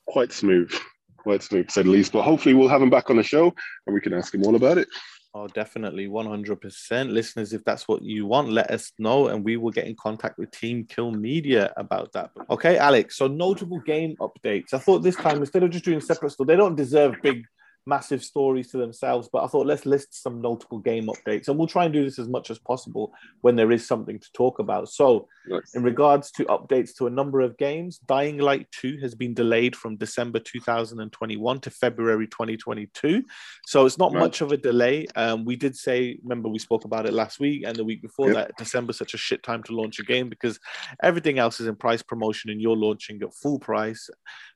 [0.07, 0.73] quite smooth,
[1.19, 2.12] quite smooth to say the least.
[2.12, 3.53] But hopefully we'll have him back on the show
[3.87, 4.88] and we can ask him all about it.
[5.33, 7.12] Oh, definitely, 100%.
[7.12, 10.38] Listeners, if that's what you want, let us know and we will get in contact
[10.38, 12.33] with Team Kill Media about that.
[12.51, 14.75] Okay, Alex, so notable game updates.
[14.75, 17.45] I thought this time, instead of just doing separate stuff, they don't deserve big,
[17.87, 21.66] massive stories to themselves, but I thought let's list some notable game updates and we'll
[21.66, 24.88] try and do this as much as possible when there is something to talk about.
[24.88, 25.75] So, Nice.
[25.75, 29.75] in regards to updates to a number of games, Dying Light 2 has been delayed
[29.75, 33.23] from December 2021 to February 2022.
[33.66, 34.21] So it's not Right.
[34.21, 35.07] much of a delay.
[35.16, 38.27] Um, we did say, remember, we spoke about it last week and the week before
[38.29, 38.35] Yep.
[38.37, 40.59] that December's such a shit time to launch a game because
[41.03, 44.09] everything else is in price promotion and you're launching at full price.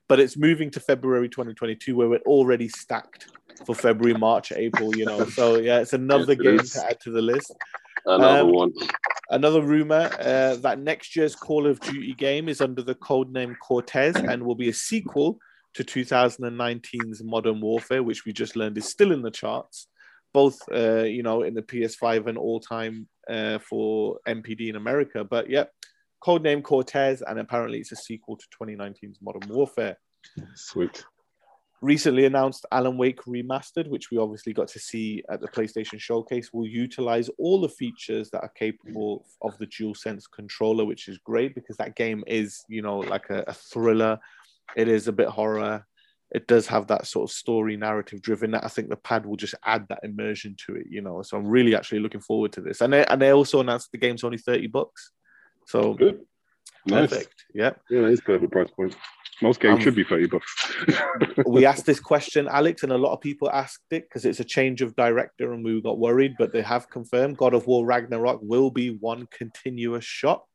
[0.07, 3.27] But it's moving to February 2022 where we're already stacked
[3.65, 5.25] for February, March, April, you know.
[5.25, 6.73] So yeah, it's another it game is.
[6.73, 7.53] to add to the list.
[8.05, 8.73] Another Um, one.
[9.31, 14.15] Another rumor uh, that next year's Call of Duty game is under the codename Cortez
[14.15, 15.39] and will be a sequel
[15.73, 19.87] to 2019's Modern Warfare, which we just learned is still in the charts,
[20.33, 25.23] both uh, you know in the PS5 and all time uh, for NPD in America.
[25.23, 25.71] But yep,
[26.25, 29.97] codename Cortez, and apparently it's a sequel to 2019's Modern Warfare
[30.55, 31.05] Sweet.
[31.81, 36.51] recently announced Alan Wake Remastered, which we obviously got to see at the PlayStation Showcase,
[36.51, 41.53] will utilize all the features that are capable of the DualSense controller, which is great
[41.53, 44.19] because that game is, you know, like a, a thriller.
[44.75, 45.85] It is a bit horror.
[46.33, 49.37] It does have that sort of story narrative driven that I think the pad will
[49.37, 51.21] just add that immersion to it, you know.
[51.21, 52.81] So I'm really actually looking forward to this.
[52.81, 55.11] And they, and they also announced the game's only 30 bucks.
[55.65, 56.21] So Good.
[56.85, 57.09] Nice.
[57.09, 57.45] perfect.
[57.53, 57.71] Yeah.
[57.89, 58.95] Yeah, that is perfect price point.
[59.41, 60.75] Most games Um, should be 30 bucks.
[61.45, 64.45] we asked this question, Alex, and a lot of people asked it because it's a
[64.45, 68.39] change of director and we got worried, but they have confirmed God of War Ragnarok
[68.41, 70.45] will be one continuous shot.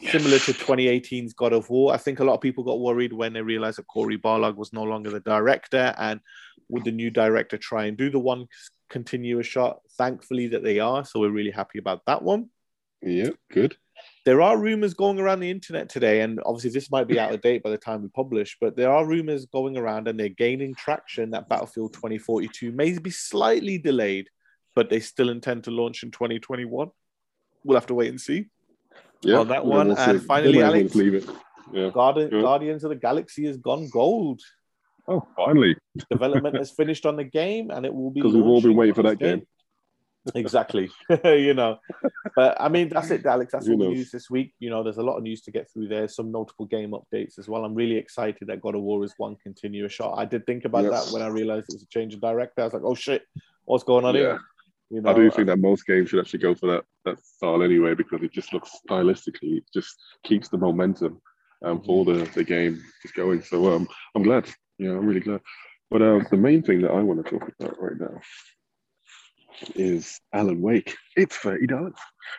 [0.00, 1.92] Similar to 2018's God of War.
[1.92, 4.72] I think a lot of people got worried when they realized that Cory Barlog was
[4.72, 5.92] no longer the director.
[5.98, 6.20] And
[6.68, 8.46] would the new director try and do the one
[8.88, 9.80] continuous shot?
[9.98, 11.04] Thankfully, that they are.
[11.04, 12.50] So we're really happy about that one
[13.02, 13.76] yeah, good.
[14.26, 17.40] There are rumors going around the internet today, and obviously this might be out of
[17.40, 20.74] date by the time we publish, but there are rumors going around and they're gaining
[20.74, 24.28] traction that Battlefield 2042 may be slightly delayed,
[24.74, 26.90] but they still intend to launch in 2021.
[27.62, 28.46] We'll have to wait and see.
[29.22, 30.26] Yeah, On that one, we'll and see.
[30.26, 31.36] finally, They might as well Alex- it.
[31.72, 31.90] Yeah.
[31.90, 32.40] Guardi- Yeah.
[32.40, 34.40] Guardians of the Galaxy has gone gold.
[35.06, 35.76] Oh, finally.
[36.10, 38.94] Development has finished on the game, and it will be Because we've all been waiting
[38.94, 39.46] for that this game.
[40.34, 40.90] Exactly.
[41.24, 41.78] you know,
[42.34, 43.52] but I mean, that's it, Alex.
[43.52, 44.54] That's Who all the news this week.
[44.58, 46.08] You know, there's a lot of news to get through there.
[46.08, 47.64] Some notable game updates as well.
[47.64, 50.18] I'm really excited that God of War is one continuous shot.
[50.18, 51.06] I did think about Yes.
[51.06, 52.62] that when I realized it was a change of director.
[52.62, 53.22] I was like, oh shit,
[53.64, 54.20] what's going on Yeah.
[54.20, 54.40] here?
[54.90, 57.62] You know, I do think that most games should actually go for that that style
[57.62, 61.20] anyway because it just looks stylistically, it just keeps the momentum
[61.64, 63.42] um, for the, the game just going.
[63.42, 64.48] So um, I'm glad.
[64.78, 65.40] Yeah, I'm really glad.
[65.90, 68.20] But uh, the main thing that I want to talk about right now
[69.74, 70.94] is Alan Wake.
[71.16, 71.94] It's thirty dollars.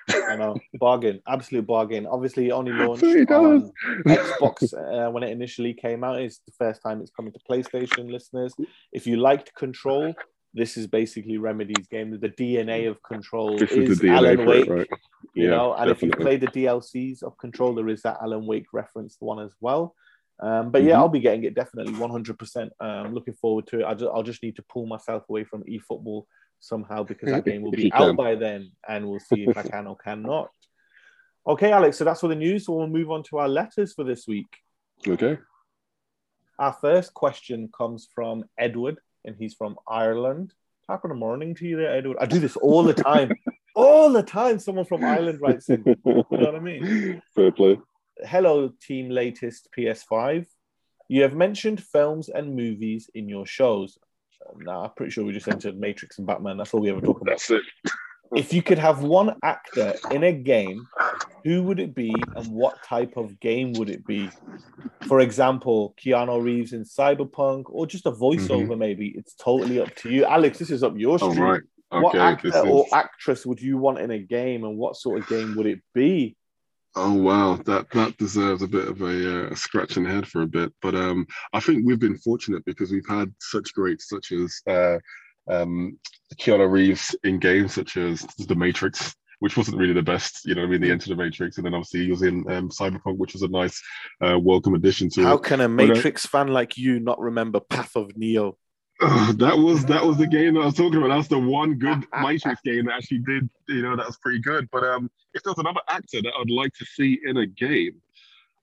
[0.09, 2.05] I know, bargain, absolute bargain.
[2.05, 3.71] Obviously, it only launched on
[4.05, 6.21] Xbox uh, when it initially came out.
[6.21, 8.53] It's the first time it's coming to PlayStation listeners.
[8.91, 10.13] If you liked Control,
[10.53, 12.17] this is basically Remedy's game.
[12.19, 14.67] The DNA of Control This is, is Alan Wake.
[14.67, 14.87] it, right?
[15.33, 18.67] You know, and if you play the DLCs of Control, there is that Alan Wake
[18.73, 19.93] referenced one as well.
[20.39, 20.97] Um, but yeah, Mhm.
[20.97, 22.69] I'll be getting it definitely 100%.
[22.79, 23.85] Um, looking forward to it.
[23.85, 26.25] I just, I'll just need to pull myself away from eFootball
[26.59, 29.87] somehow because that game will be out by then, and we'll see if I can
[29.87, 30.49] or cannot.
[31.47, 31.97] Okay, Alex.
[31.97, 32.65] So that's for the news.
[32.65, 34.47] So we'll move on to our letters for this week.
[35.07, 35.37] Okay.
[36.59, 40.53] Our first question comes from Edward, and he's from Ireland.
[40.87, 42.17] Top of the morning to you there, Edward.
[42.19, 43.31] I do this all the time.
[43.75, 44.57] all the time.
[44.59, 45.83] Someone from Ireland writes in.
[45.85, 47.21] You know what I mean?
[47.35, 47.79] Fair play.
[48.25, 50.47] Hello, team latest PS5.
[51.09, 53.97] You have mentioned films and movies in your shows.
[54.57, 56.57] Nah, I'm pretty sure we just entered Matrix and Batman.
[56.57, 57.31] That's all we ever talk about.
[57.31, 57.61] That's it.
[58.35, 60.85] If you could have one actor in a game,
[61.45, 64.29] who would it be and what type of game would it be?
[65.07, 68.79] For example, Keanu Reeves in Cyberpunk or just a voiceover, mm-hmm.
[68.79, 69.13] maybe.
[69.15, 70.25] It's totally up to you.
[70.25, 71.39] Alex, this is up your street.
[71.39, 71.61] right.
[71.89, 75.27] What actor This or actress would you want in a game and what sort of
[75.27, 76.35] game would it be?
[76.99, 80.73] Oh wow, that that deserves a bit of a, uh, scratching head for a bit.
[80.81, 84.97] But um, I think we've been fortunate because we've had such greats such as uh,
[85.47, 85.99] um,
[86.39, 90.43] Keanu Reeves in games such as The Matrix, which wasn't really the best.
[90.45, 92.69] You know, I mean, the Enter the Matrix, and then obviously he was in um,
[92.69, 93.79] Cyberpunk, which was a nice
[94.19, 95.43] uh, welcome addition to How it.
[95.43, 98.57] can a uh, Matrix fan like you not remember Path of Neo?
[99.01, 101.09] Oh, that was that was the game that I was talking about.
[101.09, 104.69] That's the one good Matrix game that actually did, you know, that was pretty good.
[104.71, 108.01] But um, if there's another actor that I'd like to see in a game,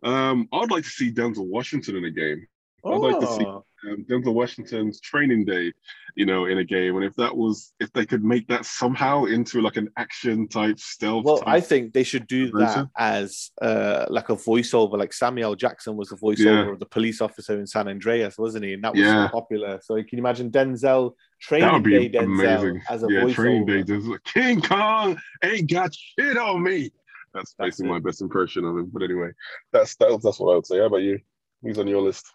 [0.03, 2.47] um, I'd like to see Denzel Washington in a game.
[2.85, 5.73] I'd like to see Oh, um, Denzel Washington's training day,
[6.15, 6.97] you know, in a game.
[6.97, 10.79] And if that was, if they could make that somehow into like an action type
[10.79, 11.25] stealth.
[11.25, 14.99] Well, type, I think they should do that as uh, like a voiceover.
[14.99, 16.73] Like Samuel Jackson was the voiceover Yeah.
[16.73, 18.75] of the police officer in San Andreas, wasn't he?
[18.75, 19.27] And that was Yeah.
[19.27, 19.81] so popular.
[19.83, 22.83] So can you imagine Denzel training day Denzel amazing.
[22.89, 23.35] as a yeah, voiceover?
[23.35, 23.83] training day.
[23.83, 26.91] Denzel, King Kong ain't got shit on me.
[27.35, 27.93] That's That's basically it.
[27.95, 28.91] my best impression of him.
[28.93, 29.31] But anyway,
[29.73, 30.79] that's that, that's what I would say.
[30.79, 31.19] How about you?
[31.63, 32.27] Who's on your list?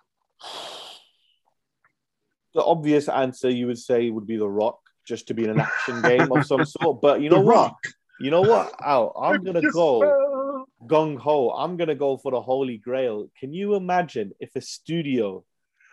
[2.55, 5.59] The obvious answer you would say would be The Rock, just to be in an
[5.59, 7.01] action game of some sort.
[7.01, 7.55] But you know The what?
[7.55, 7.77] Rock.
[8.19, 8.73] You know what?
[8.83, 10.65] Al, I'm gonna go.
[10.88, 11.51] gung ho.
[11.51, 13.29] I'm gonna go for the holy grail.
[13.39, 15.43] Can you imagine if a studio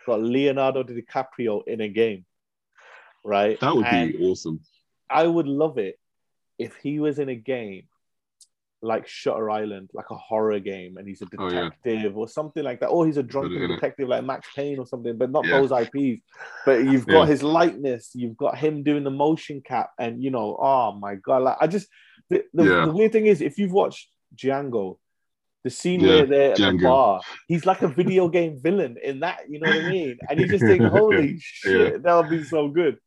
[0.05, 2.25] got Leonardo DiCaprio in a game?
[3.23, 3.59] Right?
[3.59, 4.61] That would And be awesome.
[5.09, 5.99] I would love it
[6.57, 7.83] if he was in a game
[8.81, 11.69] like Shutter Island, like a horror game, and he's a Oh, yeah.
[11.69, 12.87] detective or something like that.
[12.87, 15.51] Or he's a drunken detective like Max Payne or something, but not Yeah.
[15.59, 16.21] those IPs.
[16.65, 17.25] But you've got Yeah.
[17.27, 21.43] his lightness, you've got him doing the motion cap, and you know, oh my god,
[21.43, 21.87] like I just
[22.29, 24.97] the, the, the weird thing is if you've watched Django,
[25.63, 29.41] the scene where they're at the bar, he's like a video game villain in that,
[29.49, 30.17] you know what I mean?
[30.29, 32.97] And you just think, holy shit, that would be so good.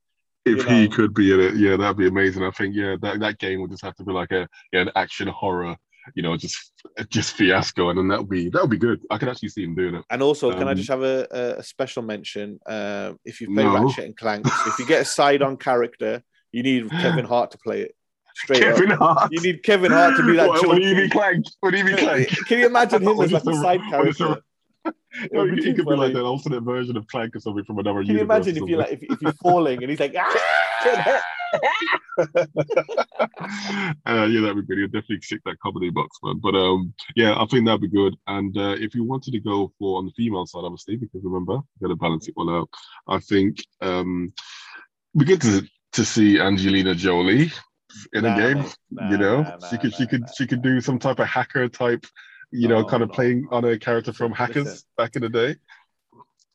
[0.46, 2.42] If you he could be in it, yeah, that'd be amazing.
[2.44, 4.90] I think, yeah, that, that game would just have to be like a yeah, an
[4.96, 5.76] action horror,
[6.14, 6.72] you know, just
[7.10, 9.02] just fiasco, and then that would be that would be good.
[9.10, 10.04] I could actually see him doing it.
[10.10, 12.58] And also, can I Um, just have a, a, special mention?
[12.64, 13.84] Uh, if you play No.
[13.84, 16.22] Ratchet and Clank, if you get a side on character,
[16.52, 17.94] you need Kevin Hart to play it.
[18.34, 18.98] Straight Kevin up.
[18.98, 19.32] Hart.
[19.32, 21.08] You need Kevin Hart to be that What, would he be.
[21.10, 21.44] Clank?
[21.62, 22.28] Would he be Clank?
[22.46, 24.42] Can you imagine him as like a side or just a- character?
[24.84, 26.20] It No, would be he too could be like funny.
[26.20, 28.46] an alternate version of Clank or something from another Can you universe.
[28.46, 31.20] imagine if you're like if, if you're falling and he's like ah?
[34.06, 34.78] uh, yeah, that'd be good.
[34.78, 36.38] You'd definitely tick that comedy box, man.
[36.42, 38.14] But um, yeah, I think that'd be good.
[38.26, 41.54] And uh, if you wanted to go for on the female side, obviously, because remember,
[41.54, 42.68] you got to balance it all out.
[43.08, 44.32] I think um,
[45.14, 47.50] we get to to see Angelina Jolie
[48.12, 48.58] in Nah, a game.
[48.62, 48.76] mate.
[48.92, 50.26] Nah, you know, nah, she nah, could she nah, could nah.
[50.36, 52.04] she could do some type of hacker type.
[52.52, 54.86] You know, No, kind of playing on a character from Hackers listen.
[54.96, 55.56] back in the day.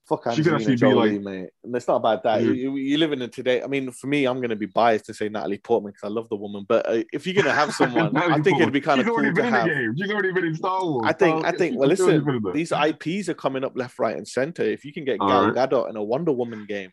[0.07, 1.49] Fuck She could Angelina actually be like- mate.
[1.63, 2.41] And it's not about that.
[2.41, 2.47] Yeah.
[2.51, 3.63] You, you- you're living in today.
[3.63, 6.13] I mean, for me, I'm going to be biased to say Natalie Portman because I
[6.13, 6.63] love the woman.
[6.69, 8.81] But uh, if you're going to have someone, I think it'd be Portman.
[8.81, 9.67] kind of cool to have.
[9.97, 11.05] She's already been in Star Wars.
[11.07, 11.79] I think, So, I think.
[11.79, 12.53] Well, listen, been in there.
[12.53, 14.61] these IPs are coming up left, right, and center.
[14.63, 15.55] If you can get Gal right.
[15.69, 16.91] Gadot in a Wonder Woman game,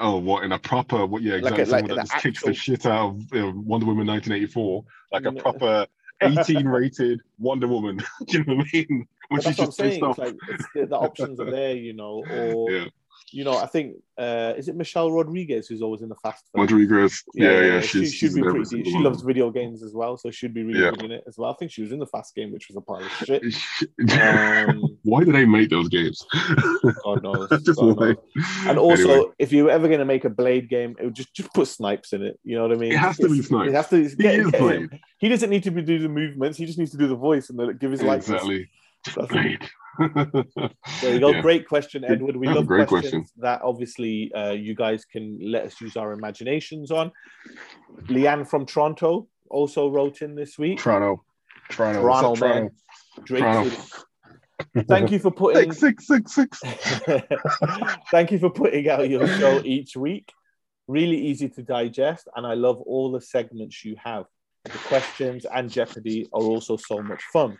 [0.00, 1.04] Oh, what in a proper?
[1.04, 1.20] What?
[1.20, 1.92] Yeah, Like exactly.
[1.92, 5.32] a- like that just kicks the shit out of uh, Wonder Woman 1984, like a
[5.32, 5.86] proper
[6.22, 7.98] 18 rated Wonder Woman.
[8.26, 9.08] Do you know what I mean?
[9.28, 10.04] Which is she's what I'm just saying.
[10.04, 12.24] It's like it's, the, the options are there, you know.
[12.30, 12.84] Or Yeah.
[13.32, 16.44] You know, I think uh, is it Michelle Rodriguez who's always in the fast.
[16.52, 16.62] film?
[16.66, 17.22] Rodriguez.
[17.34, 18.84] Yeah, yeah, she she's, should she's be pretty.
[18.84, 20.90] She loves video games as well, so she'd be really Yeah.
[20.90, 21.50] good in it as well.
[21.50, 23.42] I think she was in the fast game, which was a pile of shit.
[24.20, 26.24] Um, why do they make those games?
[27.04, 27.48] God knows.
[27.64, 28.16] Just God knows.
[28.66, 29.26] And also, Anyway.
[29.38, 31.68] if you were ever going to make a Blade game, it would just just put
[31.68, 32.38] Snipes in it.
[32.44, 32.92] You know what I mean?
[32.92, 33.68] It has to be Snipes.
[33.70, 33.96] It has to.
[34.08, 34.60] he Get, is get.
[34.60, 35.00] Blade.
[35.18, 36.58] He doesn't need to be do the movements.
[36.58, 38.28] He just needs to do the voice and then give his likeness.
[38.30, 38.68] Exactly.
[39.06, 39.28] It.
[39.28, 39.68] Blade.
[39.98, 41.30] There you go.
[41.30, 41.40] Yeah.
[41.40, 42.36] Great question, Edward.
[42.36, 46.90] We love great questions that obviously uh, you guys can let us use our imaginations
[46.90, 47.12] on.
[48.08, 50.78] Leanne from Toronto also wrote in this week.
[50.78, 51.24] Toronto.
[51.70, 52.00] Toronto.
[52.00, 52.70] Toronto, man.
[53.24, 53.76] Drake Toronto.
[54.88, 56.60] Thank you for putting Six, six, six, six.
[58.10, 60.32] Thank you for putting out your show each week.
[60.86, 64.24] Really easy to digest, and I love all the segments you have.
[64.64, 67.58] The questions and Jeopardy are also so much fun.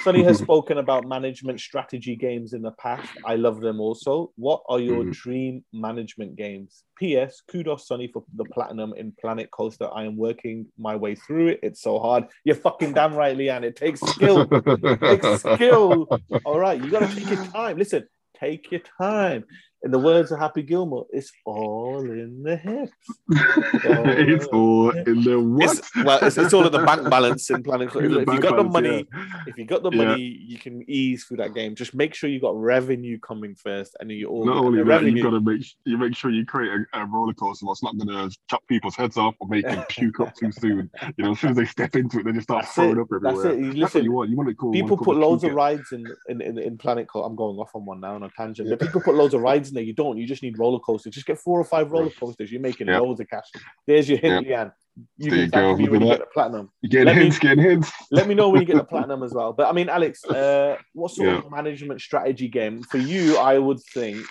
[0.00, 3.10] Sonny has spoken about management strategy games in the past.
[3.24, 4.32] I love them also.
[4.36, 5.12] What are your Mhm.
[5.12, 6.84] dream management games?
[6.98, 7.42] P.S.
[7.48, 9.88] Kudos, Sonny, for the platinum in Planet Coaster.
[9.92, 11.60] I am working my way through it.
[11.62, 12.24] It's so hard.
[12.44, 13.64] You're fucking damn right, Leanne.
[13.64, 14.48] It takes skill.
[14.66, 16.08] It takes skill.
[16.44, 17.78] All right, you got to take your time.
[17.78, 18.06] Listen,
[18.38, 19.44] take your time.
[19.84, 22.92] In the words of Happy Gilmore, it's all in the hips.
[23.28, 25.78] it's all in the what?
[25.78, 28.40] It's, well, it's, it's all in the bank balance in Planet In If you bank
[28.42, 29.42] got the money, yeah.
[29.46, 30.04] if you got the Yeah.
[30.04, 31.74] money, you can ease through that game.
[31.74, 34.86] Just make sure you got revenue coming first, and then you all Not only that,
[34.86, 35.16] revenue.
[35.16, 37.96] you got to make you make sure you create a, a roller coaster what's not
[37.98, 40.90] going to chop people's heads off or make them puke up too soon.
[41.18, 43.00] You know, as soon as they step into it, they just start That's throwing it.
[43.02, 43.34] up everywhere.
[43.34, 43.58] That's it.
[43.60, 44.30] You That's listen, what you want.
[44.30, 44.72] You want it cool.
[44.72, 47.26] people put loads of rides in in, in, in Planet Coaster.
[47.26, 48.70] I'm going off on one now on a tangent.
[48.70, 49.84] But people put loads of rides in there.
[49.84, 50.16] You don't.
[50.16, 51.12] You just need roller coasters.
[51.14, 52.50] Just get four or five roller coasters.
[52.52, 53.00] You're making Yeah.
[53.00, 53.46] loads of cash.
[53.86, 54.72] There's your hint, Leanne.
[55.18, 55.76] You There can you go.
[55.76, 56.70] me when you get the platinum.
[56.80, 57.92] You getting Let me- hints, getting hints.
[58.12, 59.52] Let me know when you get the platinum as well.
[59.52, 61.38] But I mean, Alex, uh, what sort Yeah.
[61.38, 63.36] of management strategy game for you?
[63.38, 64.24] I would think.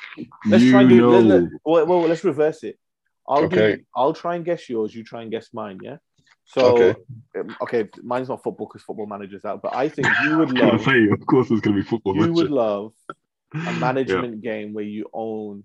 [0.48, 0.98] Let's you try and do.
[0.98, 1.10] know.
[1.20, 2.80] Let, let- well, well, let's reverse it.
[3.28, 3.76] I'll Okay.
[3.76, 3.84] do.
[3.96, 4.96] I'll try and guess yours.
[4.96, 5.80] You try and guess mine.
[5.82, 5.98] Yeah.
[6.46, 7.00] So Okay.
[7.39, 9.62] um, okay, mine's not football because football manager's out.
[9.62, 10.82] But I think you would I love.
[10.84, 12.16] say, of course, it's going to be football.
[12.16, 12.32] you match.
[12.36, 12.94] would love
[13.54, 15.64] a management game where you own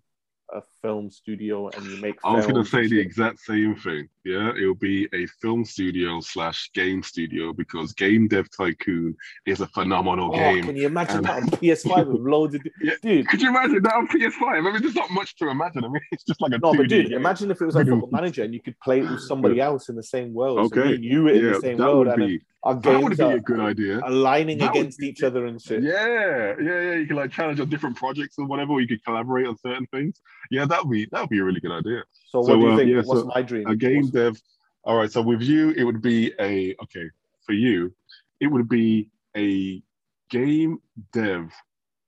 [0.52, 2.16] a film studio and you make.
[2.24, 4.08] I was going to say the exact same thing.
[4.28, 9.16] Yeah, it'll be a film studio slash game studio because Game Dev Tycoon
[9.46, 10.64] is a phenomenal Oh, game.
[10.64, 12.92] can you imagine And- that on PS5 with loads of Yeah.
[13.02, 13.26] dude?
[13.28, 14.42] Could you imagine that on PS5?
[14.42, 15.82] I mean, there's not much to imagine.
[15.84, 17.16] I mean, it's just like a No, 2D but dude, game.
[17.16, 17.86] imagine if it was like.
[17.88, 20.58] Football Manager and you could play it with somebody else in the same world.
[20.58, 20.94] Okay.
[20.96, 23.02] and you were in yeah, the same that world, would and uh, be our that
[23.02, 24.00] would be a good idea.
[24.04, 25.82] aligning That against be- each other and shit.
[25.82, 26.92] Yeah, yeah, yeah.
[26.94, 28.72] You can like challenge on different projects or whatever.
[28.72, 30.20] Or you could collaborate on certain things.
[30.50, 32.02] Yeah, that would be that would be a really good idea.
[32.30, 32.90] So what So, do you uh, think?
[32.90, 33.66] yeah, What's so my dream?
[33.66, 34.40] A game What's- dev.
[34.84, 35.10] All right.
[35.10, 37.10] So with you, it would be a okay.
[37.46, 37.94] For you,
[38.40, 39.82] it would be a
[40.30, 40.78] game
[41.12, 41.50] dev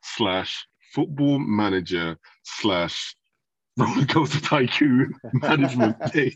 [0.03, 3.17] slash football manager slash
[3.77, 6.35] roller coaster tycoon management game.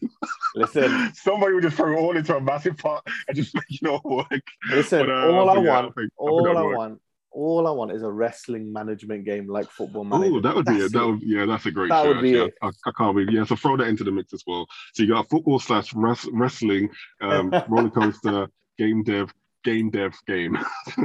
[0.55, 3.87] Listen, Somebody would just throw it all into a massive pot and just make it
[3.87, 4.43] all work.
[4.71, 5.01] listen.
[5.07, 7.01] But, uh, all I yeah, want, I all that'd I want,
[7.35, 10.37] all I want is a wrestling management game like Football Manager.
[10.37, 10.93] Oh, that would be That's it.
[10.93, 12.09] That would, yeah, that's a great That show.
[12.15, 12.41] would be.
[12.41, 13.31] I, I, I can't believe.
[13.31, 14.67] Yeah, so throw that into the mix as well.
[14.95, 16.89] So you got football slash wrest- wrestling,
[17.21, 19.33] um, roller coaster, game dev,
[19.65, 20.57] game dev game.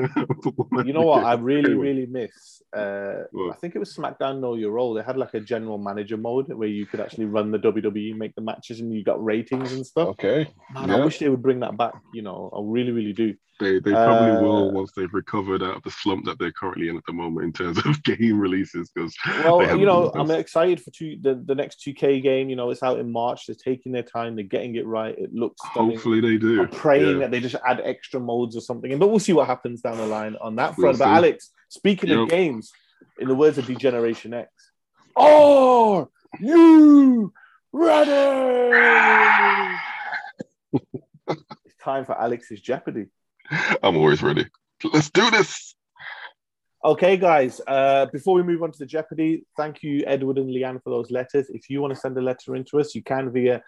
[0.85, 1.23] You know what?
[1.31, 1.87] I really, Anyway.
[1.87, 2.61] really miss.
[2.75, 4.93] Uh, I think it was SmackDown Know Your Role.
[4.93, 8.35] They had like a general manager mode where you could actually run the WWE, make
[8.35, 10.09] the matches, and you got ratings and stuff.
[10.09, 10.47] Okay.
[10.73, 11.93] Man, I wish they would bring that back.
[12.13, 13.33] You know, I really, really do.
[13.59, 16.87] They they probably Uh, will once they've recovered out of the slump that they're currently
[16.87, 18.89] in at the moment in terms of game releases.
[18.89, 22.49] Because Well, you know, I'm excited for two, the, the next 2K game.
[22.49, 23.47] You know, it's out in March.
[23.47, 24.35] They're taking their time.
[24.35, 25.13] They're getting it right.
[25.17, 25.91] It looks stunning.
[25.91, 26.61] hopefully they do.
[26.61, 27.19] I'm praying Yeah.
[27.19, 28.97] that they just add extra modes or something.
[28.99, 30.99] But we'll see what happens down the line on that We'll front.
[30.99, 31.11] but see.
[31.11, 32.71] Alex, speaking of games,
[33.19, 34.49] in the words of D-Generation X,
[35.15, 36.07] are
[36.39, 37.33] you
[37.71, 38.11] ready?
[41.27, 43.07] it's time for Alex's Jeopardy.
[43.83, 44.45] I'm always ready.
[44.83, 45.75] Let's do this.
[46.83, 47.59] Okay, guys.
[47.67, 51.11] Uh, before we move on to the Jeopardy, thank you, Edward and Leanne, for those
[51.11, 51.49] letters.
[51.49, 53.61] If you want to send a letter into us, you can via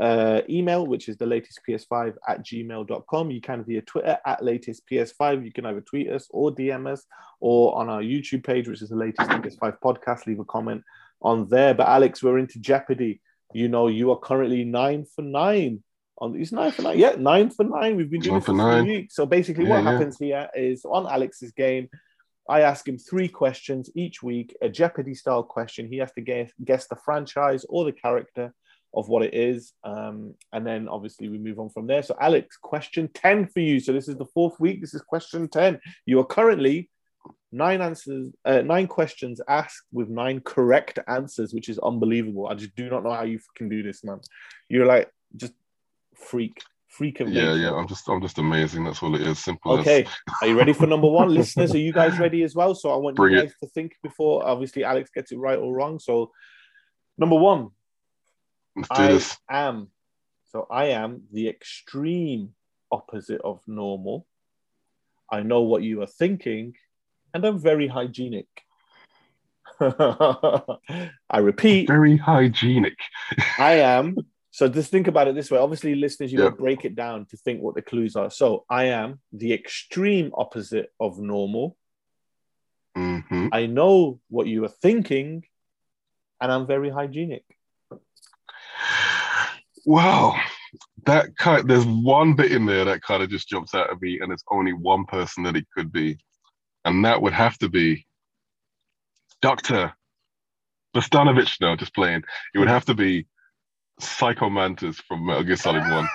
[0.00, 3.30] uh, email, which is the latest PS5 at gmail.com.
[3.30, 5.44] You can via Twitter at latest PS5.
[5.44, 7.04] You can either tweet us or DM us,
[7.38, 10.26] or on our YouTube page, which is the latest PS5 podcast.
[10.26, 10.82] Leave a comment
[11.20, 11.74] on there.
[11.74, 13.20] But Alex, we're into Jeopardy.
[13.52, 15.82] You know, you are currently nine for nine.
[16.16, 16.98] On it's nine for nine.
[16.98, 17.96] Yeah, nine for nine.
[17.96, 18.84] We've been doing Nine this for for nine.
[18.84, 19.16] three weeks.
[19.16, 19.92] So basically, Yeah, what yeah.
[19.92, 21.90] happens here is on Alex's game.
[22.48, 25.88] I ask him three questions each week, a Jeopardy style question.
[25.88, 28.52] He has to guess, guess the franchise or the character
[28.92, 29.72] of what it is.
[29.82, 32.02] Um, and then obviously we move on from there.
[32.02, 33.80] So, Alex, question 10 for you.
[33.80, 34.80] So, this is the fourth week.
[34.80, 35.80] This is question 10.
[36.06, 36.90] You are currently
[37.50, 42.46] nine answers, uh, nine questions asked with nine correct answers, which is unbelievable.
[42.46, 44.20] I just do not know how you can do this, man.
[44.68, 45.54] You're like just
[46.16, 46.62] freak,
[46.96, 47.58] freak of Yeah, nature.
[47.58, 47.74] yeah.
[47.74, 48.84] I'm just, I'm just amazing.
[48.84, 49.38] That's all it is.
[49.38, 49.78] Simple.
[49.78, 50.10] Okay, As,
[50.42, 51.74] are you ready for number one, listeners?
[51.74, 52.74] Are you guys ready as well?
[52.74, 53.42] So I want Bring you it.
[53.46, 55.98] guys to think before, obviously, Alex gets it right or wrong.
[55.98, 56.30] So,
[57.18, 57.70] number one,
[58.90, 59.36] I this.
[59.50, 59.88] am.
[60.50, 62.54] So I am the extreme
[62.92, 64.26] opposite of normal.
[65.30, 66.74] I know what you are thinking,
[67.32, 68.46] and I'm very hygienic.
[69.80, 72.96] I repeat, Very hygienic.
[73.58, 74.16] I am.
[74.54, 75.58] So just think about it this way.
[75.58, 76.50] Obviously, listeners, you Yeah.
[76.50, 78.30] to break it down to think what the clues are.
[78.30, 81.76] So I am the extreme opposite of normal.
[82.94, 85.44] hmm I know what you are thinking,
[86.40, 87.44] and I'm very hygienic.
[89.84, 90.40] Wow.
[91.04, 94.20] That kind there's one bit in there that kind of just jumps out at me,
[94.20, 96.16] and it's only one person that it could be.
[96.84, 98.06] And that would have to be
[99.42, 99.92] Dr.
[100.94, 101.60] Bostanovich.
[101.60, 102.22] No, just playing.
[102.54, 103.26] It would have to be
[104.00, 106.08] Psycho Mantis from Metal Gear Solid 1.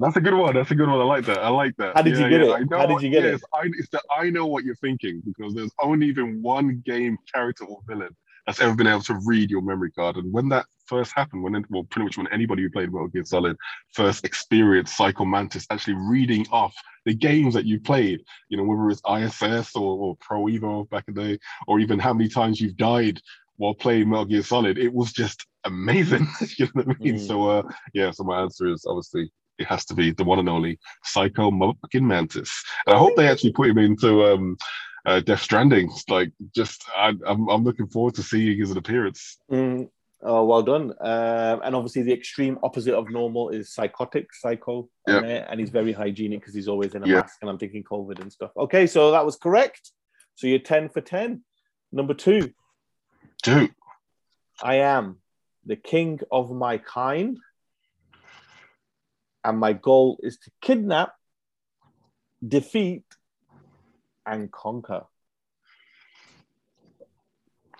[0.00, 0.54] That's a good one.
[0.54, 1.00] That's a good one.
[1.00, 1.38] I like that.
[1.38, 1.96] I like that.
[1.96, 2.68] How did you get it?
[2.70, 3.40] How did you get it?
[3.54, 7.64] I, it's that I know what you're thinking because there's only been one game character
[7.64, 8.14] or villain
[8.46, 10.16] that's ever been able to read your memory card.
[10.16, 13.24] And when that first happened, when well, pretty much when anybody who played Metal Gear
[13.24, 13.56] Solid
[13.92, 16.74] first experienced Psycho Mantis actually reading off
[17.04, 21.04] the games that you played, you know, whether it's ISS or, or Pro Evo back
[21.08, 23.20] in the day, or even how many times you've died
[23.58, 26.26] while playing Metal Gear Solid, it was just amazing.
[26.58, 27.16] you know what I mean?
[27.16, 27.26] Mm.
[27.26, 30.48] So uh yeah, so my answer is obviously it has to be the one and
[30.48, 32.64] only Psycho motherfucking Mantis.
[32.86, 34.56] And I hope they actually put him into um
[35.06, 35.90] uh, Death Stranding.
[36.08, 39.38] Like, just I, I'm I'm looking forward to seeing his appearance.
[39.50, 39.88] Mm,
[40.22, 40.92] oh, well done.
[41.00, 45.22] Um, and obviously, the extreme opposite of normal is psychotic, psycho, Yep.
[45.22, 47.20] there, and he's very hygienic because he's always in a Yeah.
[47.20, 47.38] mask.
[47.40, 48.50] And I'm thinking COVID and stuff.
[48.56, 49.92] Okay, so that was correct.
[50.34, 51.42] So you're 10 for 10.
[51.90, 52.52] Number two,
[53.42, 53.74] Dude,
[54.62, 55.18] I am
[55.64, 57.38] the king of my kind,
[59.44, 61.14] and my goal is to kidnap,
[62.46, 63.04] defeat,
[64.26, 65.04] and conquer.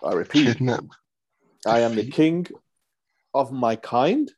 [0.03, 0.47] I repeat.
[0.47, 0.85] kidnap.
[1.67, 2.47] I am the king
[3.35, 4.31] of my kind,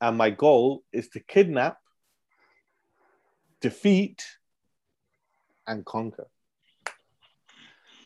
[0.00, 1.78] and my goal is to kidnap,
[3.60, 4.24] defeat,
[5.66, 6.26] and conquer.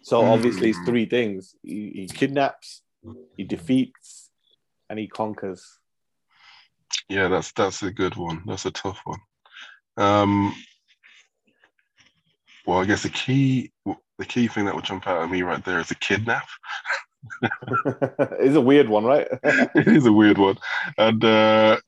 [0.04, 0.84] So obviously, it's Hmm.
[0.84, 2.82] three things: he, he kidnaps,
[3.38, 4.30] he defeats,
[4.90, 5.78] and he conquers.
[7.08, 8.42] Yeah, that's that's a good one.
[8.46, 9.20] That's a tough one.
[9.96, 10.54] Um,
[12.66, 13.72] well, I guess the key
[14.18, 16.46] the key thing that would jump out at me right there is a kidnap.
[18.40, 19.26] it's a weird one, right?
[19.42, 20.58] it is a weird one,
[20.98, 21.78] and uh,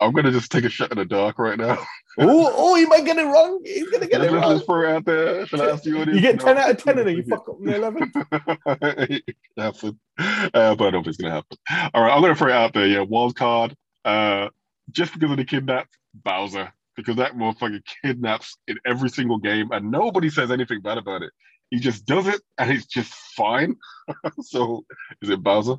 [0.00, 1.78] I'm gonna just take a shot in the dark right now.
[2.18, 3.60] oh, oh, he might get it wrong.
[3.64, 4.52] He's gonna get let's, it let's- wrong.
[4.54, 5.46] let's throw it out there.
[5.46, 6.14] Shall I ask the audience?
[6.16, 6.44] You get No.
[6.44, 8.12] ten out of ten, and then you fuck up on the eleven.
[8.66, 10.00] it can happen.
[10.18, 11.58] Uh, but I don't think it's gonna happen.
[11.94, 12.86] All right, I'm gonna throw it out there.
[12.86, 13.74] Yeah, wild card.
[14.04, 14.48] Uh,
[14.90, 19.90] just because of the kidnap, Bowser, because that motherfucker kidnaps in every single game, and
[19.90, 21.30] nobody says anything bad about it.
[21.70, 23.76] He just does it, and it's just fine.
[24.42, 24.84] so,
[25.22, 25.76] is it Bowser?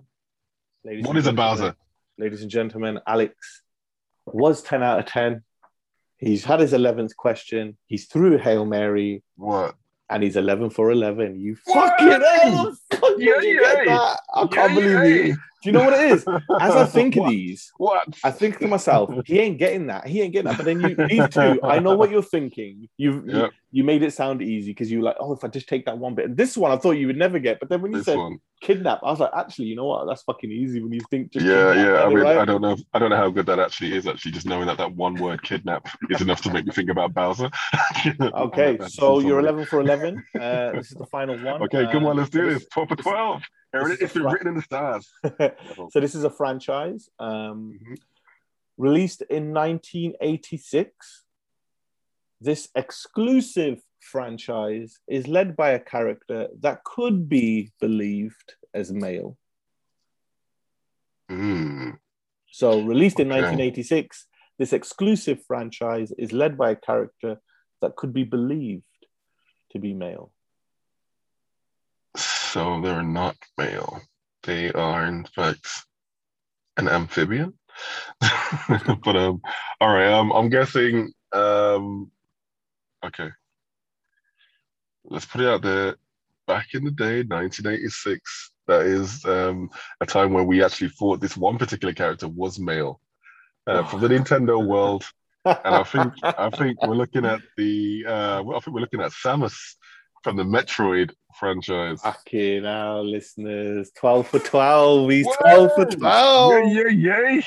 [0.84, 1.76] Ladies What and is a Bowser?
[2.18, 3.62] Ladies and gentlemen, Alex
[4.26, 5.44] was 10 out of 10.
[6.18, 7.78] He's had his 11th question.
[7.88, 9.76] He's through Hail Mary What?
[10.10, 11.40] and he's 11 for 11.
[11.40, 11.90] You What?
[12.00, 12.78] fucking hell.
[13.18, 13.96] Yeah, you get yeah.
[13.96, 14.20] that?
[14.34, 15.36] I can't Yeah, believe yeah.
[15.66, 16.24] Do you know what it is?
[16.62, 18.08] As I think of these, What?
[18.24, 20.06] I think to myself, he ain't getting that.
[20.08, 20.58] He ain't getting that.
[20.58, 22.88] But then you, these two, I know what you're thinking.
[22.98, 23.36] You've, Yeah.
[23.46, 25.86] you, you made it sound easy because you were like, oh, if I just take
[25.88, 26.26] that one bit.
[26.26, 27.60] And this one, I thought you would never get.
[27.60, 28.38] But then when you This said one.
[28.62, 30.06] kidnap, I was like, actually, you know what?
[30.06, 32.04] That's fucking easy when you think just Yeah, kidnap, yeah.
[32.04, 32.38] I mean, right.
[32.38, 32.72] I don't know.
[32.74, 34.06] If, I don't know how good that actually is.
[34.06, 37.14] Actually, just knowing that that one word "kidnap" is enough to make me think about
[37.16, 37.50] Bowser.
[38.22, 40.24] Okay, so you're 11 for 11.
[40.40, 41.62] Uh, this is the final one.
[41.64, 42.68] Okay, come Uh, on, let's do so this.
[42.68, 43.42] Twelve for this- twelve.
[43.76, 44.04] Here it is is.
[44.04, 45.10] It's been written in the stars.
[45.92, 47.98] so this is a franchise um, Mhm.
[48.78, 51.26] released in 1986.
[52.42, 59.38] This exclusive franchise is led by a character that could be believed as male.
[61.30, 61.98] Mm.
[62.52, 64.28] So, released in 1986,
[64.60, 67.42] this exclusive franchise is led by a character
[67.82, 68.84] that could be believed
[69.72, 70.32] to be male.
[72.56, 74.02] So they're not male.
[74.44, 75.68] They are, in fact,
[76.78, 77.54] an amphibian.
[79.04, 79.42] but um,
[79.82, 80.14] all right.
[80.14, 81.12] Um, I'm guessing.
[81.34, 82.10] Um,
[83.06, 83.28] okay.
[85.04, 85.98] Let's put it out there.
[86.48, 88.52] Back in the day, 1986.
[88.68, 93.02] That is um a time where we actually thought this one particular character was male.
[93.68, 95.04] Uh, from the Nintendo world,
[95.44, 99.12] and I think I think we're looking at the uh, I think we're looking at
[99.12, 99.76] Samus
[100.24, 102.02] from the Metroid franchise.
[102.02, 103.92] Fucking hell, listeners.
[103.96, 105.06] 12 for 12.
[105.08, 106.52] We 12 for 12.
[106.52, 107.42] Yeah, yeah,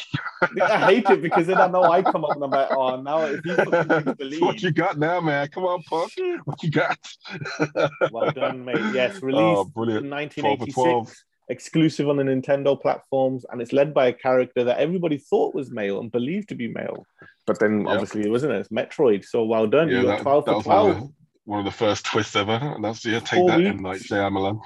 [0.57, 0.65] yeah.
[0.65, 3.25] I hate it because then I know I come up and I'm like, oh, now
[3.25, 5.49] if you fucking So what you got now, man?
[5.49, 6.11] Come on, Puck.
[6.45, 6.99] What you got?
[8.11, 8.85] Well done, mate.
[8.93, 10.05] Yes, Oh, brilliant.
[10.05, 11.15] in 1986, 12.
[11.51, 15.71] exclusive on the Nintendo platforms, and it's led by a character that everybody thought was
[15.71, 17.05] male and believed to be male.
[17.47, 17.89] But then Yep.
[17.89, 18.53] obviously it wasn't.
[18.55, 19.25] It's Metroid.
[19.25, 19.89] So well done.
[19.89, 21.11] Yeah, you got that, 12 that for was
[21.49, 22.53] one of, the, one of the first twists ever.
[22.53, 23.71] And that's yeah, take Four that weeks.
[23.71, 24.61] M Night Shyamalan.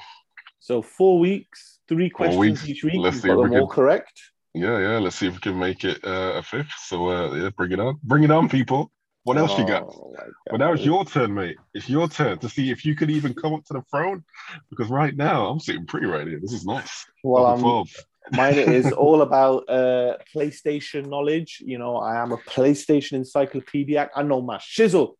[0.61, 2.69] So four weeks, three questions weeks.
[2.69, 2.95] each week.
[2.97, 4.21] Let's You've see got if we them all can- correct.
[4.55, 4.99] Yeah, yeah.
[4.99, 6.73] Let's see if we can make it uh, a fifth.
[6.87, 7.99] So uh, yeah, bring it on.
[8.03, 8.91] Bring it on, people.
[9.25, 9.85] What else you got?
[9.85, 10.15] Oh,
[10.51, 11.57] Well, now it's your turn, mate.
[11.75, 14.25] It's your turn to see if you could even come up to the throne.
[14.69, 16.41] Because right now, I'm sitting pretty right here.
[16.41, 17.07] This is nice.
[17.23, 17.89] Well, Level um, 12.
[18.33, 21.63] mine is all about uh, PlayStation knowledge.
[21.65, 24.11] You know, I am a PlayStation encyclopedia.
[24.15, 25.13] I know my shizzle.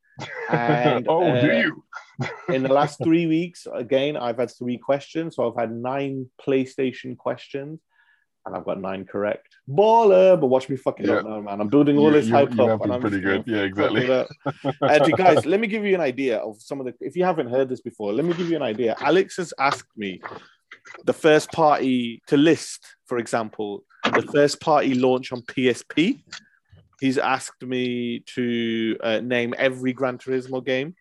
[0.51, 1.85] And oh, do uh, you?
[2.49, 5.37] in the last three weeks, again, I've had three questions.
[5.37, 7.81] So I've had nine PlayStation questions,
[8.45, 9.49] and I've got nine correct.
[9.69, 11.15] Baller, but watch me fucking Yeah.
[11.15, 11.61] up now, man.
[11.61, 12.83] I'm building all You- this you- hype you up.
[12.83, 13.45] and I'm pretty good.
[13.47, 14.11] Yeah, exactly.
[14.11, 14.25] Uh,
[15.17, 16.95] guys, let me give you an idea of some of the.
[17.01, 18.97] If you haven't heard this before, let me give you an idea.
[19.01, 20.21] Alex has asked me
[21.05, 26.23] the first party to list, for example, the first party launch on PSP.
[27.03, 30.95] He's asked me to uh, name every Gran Turismo game.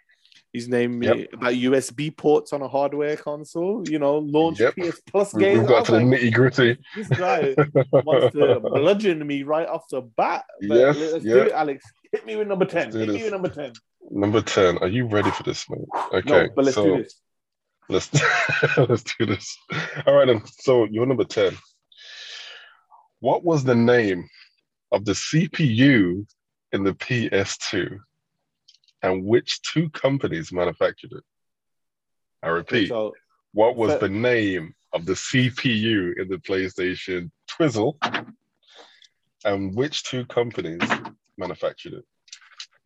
[0.52, 1.34] He's named me Yep.
[1.34, 3.88] about USB ports on a hardware console.
[3.88, 4.78] You know, launch Yep.
[4.78, 5.60] PS Plus games.
[5.60, 6.78] We've got to the like, nitty gritty.
[6.96, 7.54] this guy
[7.92, 10.44] wants to bludgeon me right off the bat.
[10.68, 11.34] But Yes, let's yeah.
[11.36, 11.86] do it, Alex.
[12.12, 12.82] Hit me with number 10.
[12.86, 13.74] Let's do Hit me with number 10.
[14.10, 14.78] Number 10.
[14.80, 15.86] Are you ready for this, mate?
[16.16, 16.30] Okay.
[16.32, 17.22] no, but let's so do this.
[17.90, 18.10] Let's
[18.90, 19.56] let's do this.
[20.08, 20.42] All right, then.
[20.62, 21.56] So you're number 10.
[23.20, 24.28] What was the name
[24.92, 26.26] of the CPU
[26.72, 27.98] in the PS2?
[29.04, 31.24] And which two companies manufactured it?
[32.44, 33.14] I repeat, So,
[33.54, 37.98] what was so- the name of the CPU in the PlayStation Twizzle?
[39.44, 40.82] And which two companies
[41.38, 42.06] manufactured it?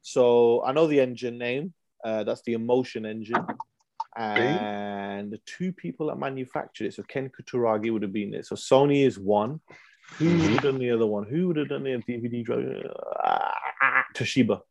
[0.02, 1.74] so I know the engine name.
[2.04, 3.44] Uh, that's the Emotion engine.
[4.16, 6.94] And the two people that manufactured it.
[6.94, 8.46] So Ken Kutaragi would have been it.
[8.46, 9.60] So Sony is one.
[10.18, 11.26] Who would have done the other one?
[11.26, 12.92] Who would have done the DVD drive?
[13.24, 13.52] Uh,
[14.14, 14.62] Toshiba.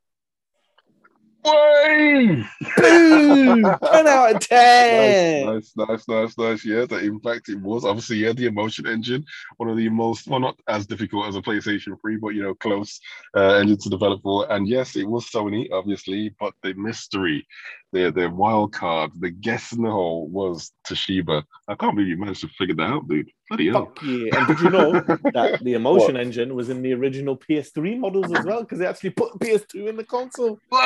[1.45, 2.49] Boom!
[2.78, 3.62] Boom!
[3.93, 5.47] 10 out of 10.
[5.47, 6.64] Nice, nice, nice, nice, nice.
[6.64, 9.24] Yeah, that in fact it was obviously yeah the emotion engine,
[9.59, 12.55] one of the most well not as difficult as a PlayStation 3, but you know
[12.55, 12.99] close
[13.37, 14.51] uh, engine to develop for.
[14.51, 17.47] And yes, it was Sony obviously, but the mystery,
[17.93, 21.43] the the wild card, the guess in the hole was Toshiba.
[21.68, 23.30] I can't believe you managed to figure that out, dude.
[23.57, 23.86] Bloody hell!
[23.86, 24.38] Fuck yeah.
[24.38, 24.92] And did you know
[25.32, 28.61] that the Emotion engine was in the original PS3 models as well?
[28.61, 30.59] Because they actually put PS2 in the console.
[30.68, 30.82] What?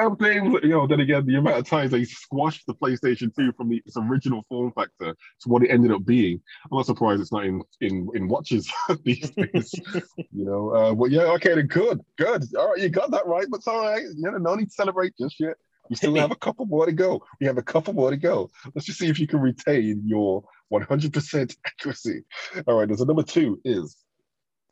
[0.00, 3.52] I'm playing, you know, then again, the amount of times they squashed the PlayStation 2
[3.52, 6.40] from the, its original form factor to what it ended up being.
[6.70, 8.70] I'm not surprised it's not in in, in watches
[9.04, 9.74] these days.
[10.16, 12.44] you know, uh, but yeah, okay, then good, good.
[12.56, 14.02] All right, you got that right, but it's all right.
[14.02, 15.56] You know, no need to celebrate just yet.
[15.88, 17.24] We still have a couple more to go.
[17.40, 18.50] We have a couple more to go.
[18.74, 22.22] Let's just see if you can retain your 100% accuracy.
[22.66, 23.96] All right, there's a number two is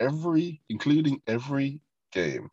[0.00, 1.80] every, including every
[2.12, 2.50] game.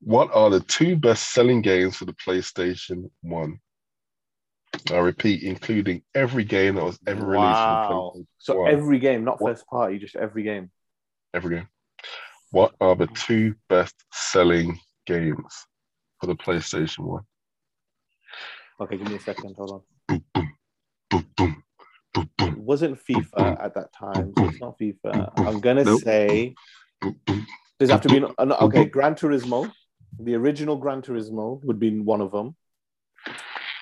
[0.00, 3.58] What are the two best selling games for the PlayStation 1?
[4.92, 7.86] I repeat, including every game that was ever released Wow.
[7.86, 8.72] for the PlayStation So 1.
[8.72, 9.50] every game, not What?
[9.56, 10.70] first party, just every game.
[11.34, 11.68] every game.
[12.50, 15.66] What are the two best selling games
[16.20, 17.22] for the PlayStation 1?
[18.80, 19.56] Okay, give me a second.
[19.56, 19.80] Hold on.
[20.06, 20.54] Boom, boom,
[21.10, 21.64] boom, boom,
[22.40, 25.32] It wasn't FIFA at that time, so it's not FIFA.
[25.38, 26.02] I'm gonna Nope.
[26.02, 26.54] say
[27.78, 28.84] there's have to be an, okay.
[28.86, 29.70] Gran Turismo,
[30.18, 32.56] the original Gran Turismo would be one of them,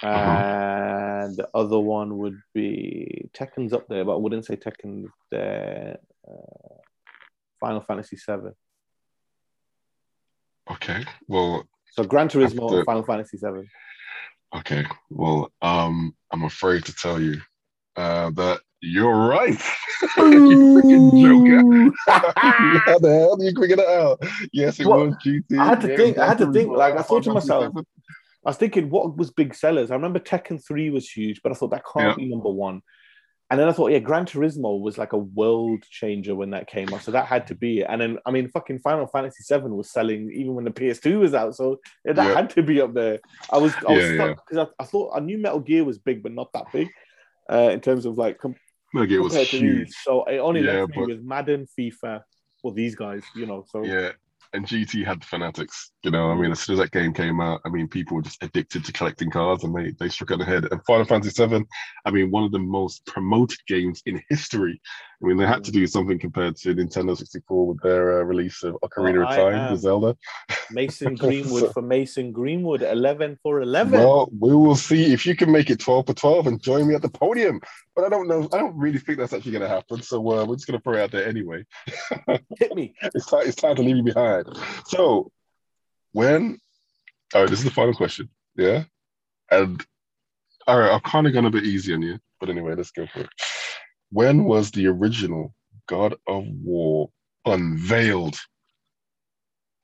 [0.02, 5.98] and the other one would be Tekken's up there, but I wouldn't say Tekken's there.
[6.28, 6.32] Uh,
[7.60, 8.50] Final Fantasy VII.
[10.70, 13.68] Okay, well, So Gran Turismo After- Final Fantasy VII.
[14.58, 17.40] okay, well, um, I'm afraid to tell you
[17.96, 19.58] uh, that you're right.
[20.16, 21.92] you freaking joker.
[22.86, 24.22] How the hell did you figure that out?
[24.52, 25.58] Yes, it Well, was GT.
[25.58, 28.50] I had to yeah, think- I had to think, like, I thought to myself, I
[28.50, 29.90] was thinking, what was big sellers?
[29.90, 32.82] I remember Tekken 3 was huge, but I thought that can't be number one.
[33.48, 36.92] And then I thought, yeah, Gran Turismo was like a world changer when that came
[36.92, 37.02] out.
[37.02, 37.86] So that had to be it.
[37.88, 41.32] And then, I mean, fucking Final Fantasy 7 was selling even when the PS2 was
[41.32, 41.54] out.
[41.54, 42.34] So that Yeah.
[42.34, 43.20] had to be up there.
[43.52, 45.98] I was, I was Yeah, stuck because I, I thought I knew Metal Gear was
[45.98, 46.88] big, but not that big
[47.50, 48.54] uh, in terms of like com-
[48.94, 49.86] Gear was compared to huge.
[49.88, 49.96] these.
[50.02, 52.22] So it only Yeah, left me but- with Madden, FIFA,
[52.62, 53.64] or these guys, you know.
[53.68, 54.12] So Yeah,
[54.52, 55.90] and GT had the fanatics.
[56.06, 58.22] You know, I mean, as soon as that game came out, I mean, people were
[58.22, 60.68] just addicted to collecting cards, and they they struck on the head.
[60.70, 61.64] And Final Fantasy VII,
[62.04, 64.80] I mean, one of the most promoted games in history.
[65.20, 68.62] I mean, they had to do something compared to Nintendo 64 with their uh, release
[68.62, 70.16] of Ocarina Well, of Time, the Zelda.
[70.70, 73.98] Mason Greenwood for Mason Greenwood, 11 for 11.
[73.98, 76.94] Well, we will see if you can make it 12 for 12 and join me
[76.94, 77.60] at the podium.
[77.96, 78.48] But I don't know.
[78.52, 80.02] I don't really think that's actually going to happen.
[80.02, 81.64] So uh, we're just going to throw it out there anyway.
[82.58, 82.94] Hit me.
[83.14, 84.46] It's time, it's time to leave you behind.
[84.86, 85.32] So,
[86.16, 86.58] when,
[87.34, 88.30] all right, this is the final question.
[88.56, 88.84] Yeah.
[89.50, 89.84] And,
[90.66, 92.18] all right, I'm kind of going a bit easy on you.
[92.40, 93.28] But anyway, let's go for it.
[94.10, 95.54] When was the original
[95.86, 97.10] God of War
[97.44, 98.36] unveiled?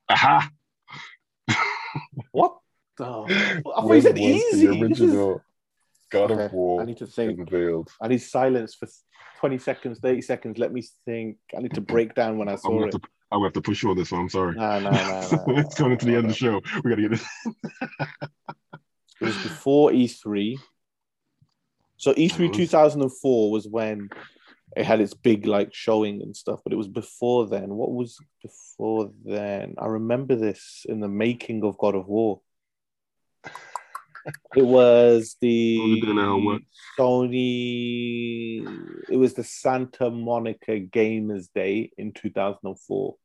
[0.09, 0.49] Aha.
[2.31, 2.57] What?
[2.99, 4.65] Oh, I thought When you said was easy.
[4.67, 5.41] The This is- original
[6.11, 7.39] God Okay, of War I need to think.
[7.39, 7.91] unveiled.
[8.01, 8.87] I need silence for
[9.39, 10.57] 20 seconds, 30 seconds.
[10.57, 11.37] Let me think.
[11.55, 12.91] I need to break down when I I'm saw it.
[12.91, 13.01] to,
[13.33, 14.21] I'm have to push you on this one.
[14.21, 14.55] I'm sorry.
[14.55, 15.43] No, no, no, no.
[15.57, 16.61] it's coming to the end of the show.
[16.83, 17.25] We gotta get this.
[19.21, 20.59] It was before E3.
[21.97, 22.53] So E3 Mhm.
[22.53, 24.09] 2004 was when
[24.75, 27.75] it had its big like showing and stuff, but it was before then.
[27.75, 29.75] What was before then?
[29.77, 32.41] I remember this in the making of God of War.
[34.55, 36.61] It was the What we doing now, what?
[36.99, 38.65] Sony.
[39.09, 43.15] It was the Santa Monica Gamers Day in 2004.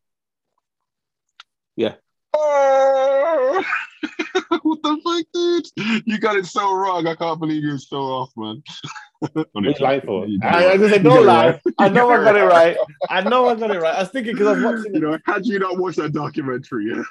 [2.34, 3.64] Oh!
[4.62, 6.02] what the fuck, dude?
[6.06, 7.06] You got it so wrong.
[7.06, 8.62] I can't believe you're so off, man.
[9.20, 10.28] What you lying for?
[10.44, 11.60] I, I was gonna say, don't lie.
[11.80, 12.76] I know I got it right.
[12.76, 12.86] right.
[13.10, 13.96] I know I got it right.
[13.96, 16.90] I was thinking because I was watching You know, had you not watched that documentary,
[16.90, 17.02] yeah,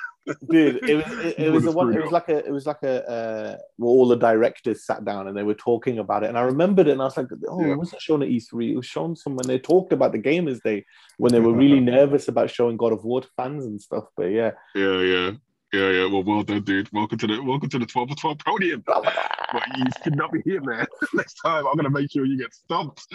[0.49, 2.84] dude it was it, it was the one it was like a it was like
[2.84, 6.38] a uh where all the directors sat down and they were talking about it and
[6.38, 7.73] i remembered it and i was like oh Yeah.
[7.73, 10.61] it wasn't shown at e3 it was shown some when they talked about the gamers
[10.61, 10.86] day
[11.17, 14.25] when they were really nervous about showing god of war to fans and stuff but
[14.25, 15.32] yeah yeah, yeah,
[15.73, 16.05] yeah, yeah.
[16.05, 16.89] Well, well done, dude.
[16.93, 18.84] Welcome to the welcome to the 12 for 12 podium.
[18.86, 19.03] But
[19.78, 20.86] you should not be here, man.
[21.13, 23.05] Next time, I'm gonna make sure you get stumped.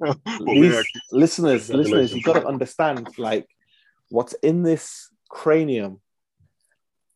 [0.00, 2.24] But These yeah, listeners listeners you Congratulations.
[2.24, 3.46] got to understand like
[4.10, 6.00] what's in this cranium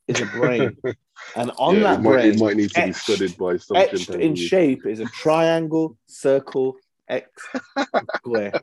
[0.09, 0.77] is a brain
[1.37, 3.57] and on yeah, that it might, brain it might need to be etched- studied by
[3.57, 6.77] some etched in shape is a triangle circle
[7.09, 7.29] x
[8.17, 8.61] square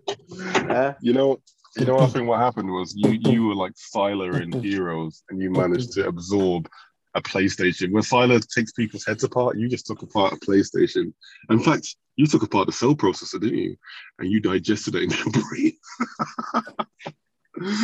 [0.69, 1.41] Uh, You know,
[1.77, 5.41] you know, I think what happened was you you were like Sylar in Heroes, and
[5.41, 6.67] you managed to absorb
[7.15, 7.91] a PlayStation.
[7.91, 11.13] When Sylar takes people's heads apart, you just took apart a PlayStation.
[11.49, 13.75] In fact, you took apart the cell processor, didn't you?
[14.19, 15.73] And you digested it in your brain.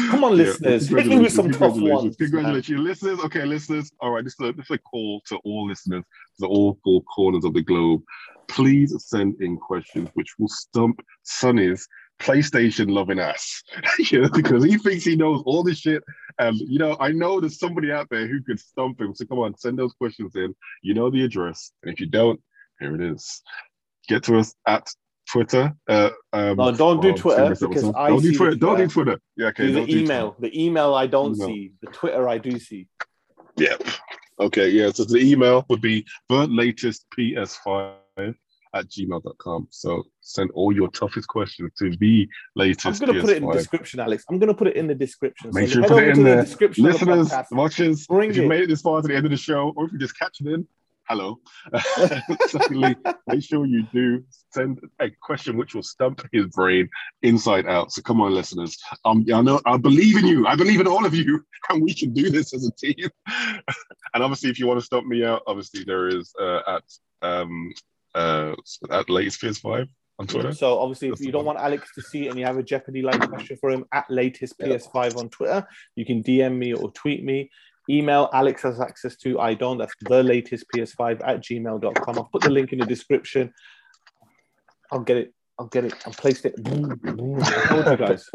[0.10, 3.20] Come on, listeners, hit me with some tough congratulations, ones, Congratulations, listeners.
[3.22, 3.92] Okay, listeners.
[4.02, 6.04] All right, this is, a, this is a call to all listeners,
[6.40, 8.02] to all four corners of the globe.
[8.48, 11.88] Please send in questions which will stump Sonny's
[12.20, 13.64] PlayStation loving ass.
[14.00, 16.04] you know, because he thinks he knows all this shit.
[16.38, 19.16] And you know, I know there's somebody out there who could stump him.
[19.16, 20.54] So come on, send those questions in.
[20.82, 21.72] You know the address.
[21.84, 22.40] And if you don't,
[22.80, 23.42] here it is.
[24.08, 24.88] Get to us at
[25.32, 25.74] Twitter.
[25.88, 27.92] Uh, um, No, don't do oh, Twitter, sorry, what's that, because?
[27.96, 28.56] I don't see do the Twitter.
[28.56, 29.12] Don't do Twitter.
[29.12, 29.22] Twitter.
[29.38, 29.72] Yeah, okay.
[29.72, 31.48] the do email, the email I don't Email.
[31.48, 32.88] see, the Twitter I do see.
[33.58, 33.84] Yep.
[34.40, 34.92] Okay, yeah.
[34.92, 37.96] So the email would be the latest PS5
[38.74, 39.68] at gmail.com.
[39.70, 43.46] So send all your toughest questions to the latest I'm going to put it in
[43.46, 44.26] the description, Alex.
[44.30, 45.52] I'm going to put it in the description.
[45.54, 47.52] Make so sure you put it in to the description of the Listeners, podcast.
[47.52, 49.86] watchers, Bring if you made it this far to the end of the show, or
[49.86, 50.68] if you just catch it in,
[51.08, 51.40] hello.
[52.48, 52.96] Secondly,
[53.28, 56.90] make sure you do send a question which will stump his brain
[57.22, 57.92] inside out.
[57.92, 58.78] So come on, listeners.
[59.06, 60.48] Um, I know I believe in you.
[60.48, 63.10] I believe in all of you, and we can do this as a team.
[64.14, 66.84] and obviously, if you want to stump me out, obviously there is uh, at
[67.24, 67.72] um
[68.16, 68.54] uh
[68.90, 69.88] at latest PS5
[70.22, 70.54] on Twitter.
[70.54, 71.56] So obviously, if you don't one.
[71.56, 74.10] want Alex to see it and you have a Jeopardy like question for him at
[74.10, 77.50] latest PS5 on Twitter, you can DM me or tweet me.
[77.92, 79.40] Email Alex has access to.
[79.40, 79.78] I don't.
[79.78, 82.18] That's the latest PS5 at gmail.com.
[82.18, 83.54] I'll put the link in the description.
[84.92, 85.34] I'll get it.
[85.60, 85.94] I'll get it.
[86.06, 86.56] I'll place it.
[86.66, 86.72] I
[87.68, 88.30] told you guys.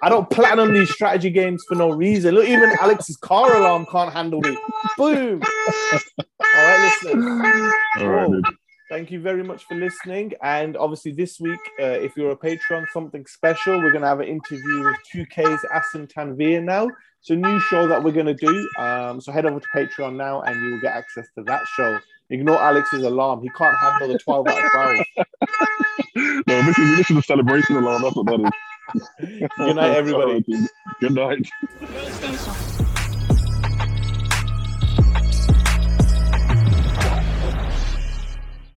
[0.00, 2.34] I don't plan on these strategy games for no reason.
[2.34, 4.56] Look, even Alex's car alarm can't handle me.
[4.96, 5.42] Boom.
[5.42, 5.98] All
[6.54, 7.72] right, listeners.
[7.98, 8.44] All right.
[8.88, 10.32] Thank you very much for listening.
[10.42, 13.76] And obviously, this week, uh, if you're a Patreon, something special.
[13.78, 16.88] We're going to have an interview with 2K's Asim Tanvir now.
[17.20, 18.68] It's a new show that we're going to do.
[18.78, 21.98] Um, so head over to Patreon now and you will get access to that show.
[22.30, 23.42] Ignore Alex's alarm.
[23.42, 26.44] He can't handle the 12 out of 12.
[26.46, 28.02] no, this is this is a celebration alarm.
[28.02, 29.48] That's what that is.
[29.58, 30.44] Good night, everybody.
[31.00, 31.48] Good night.
[31.80, 32.77] PlayStation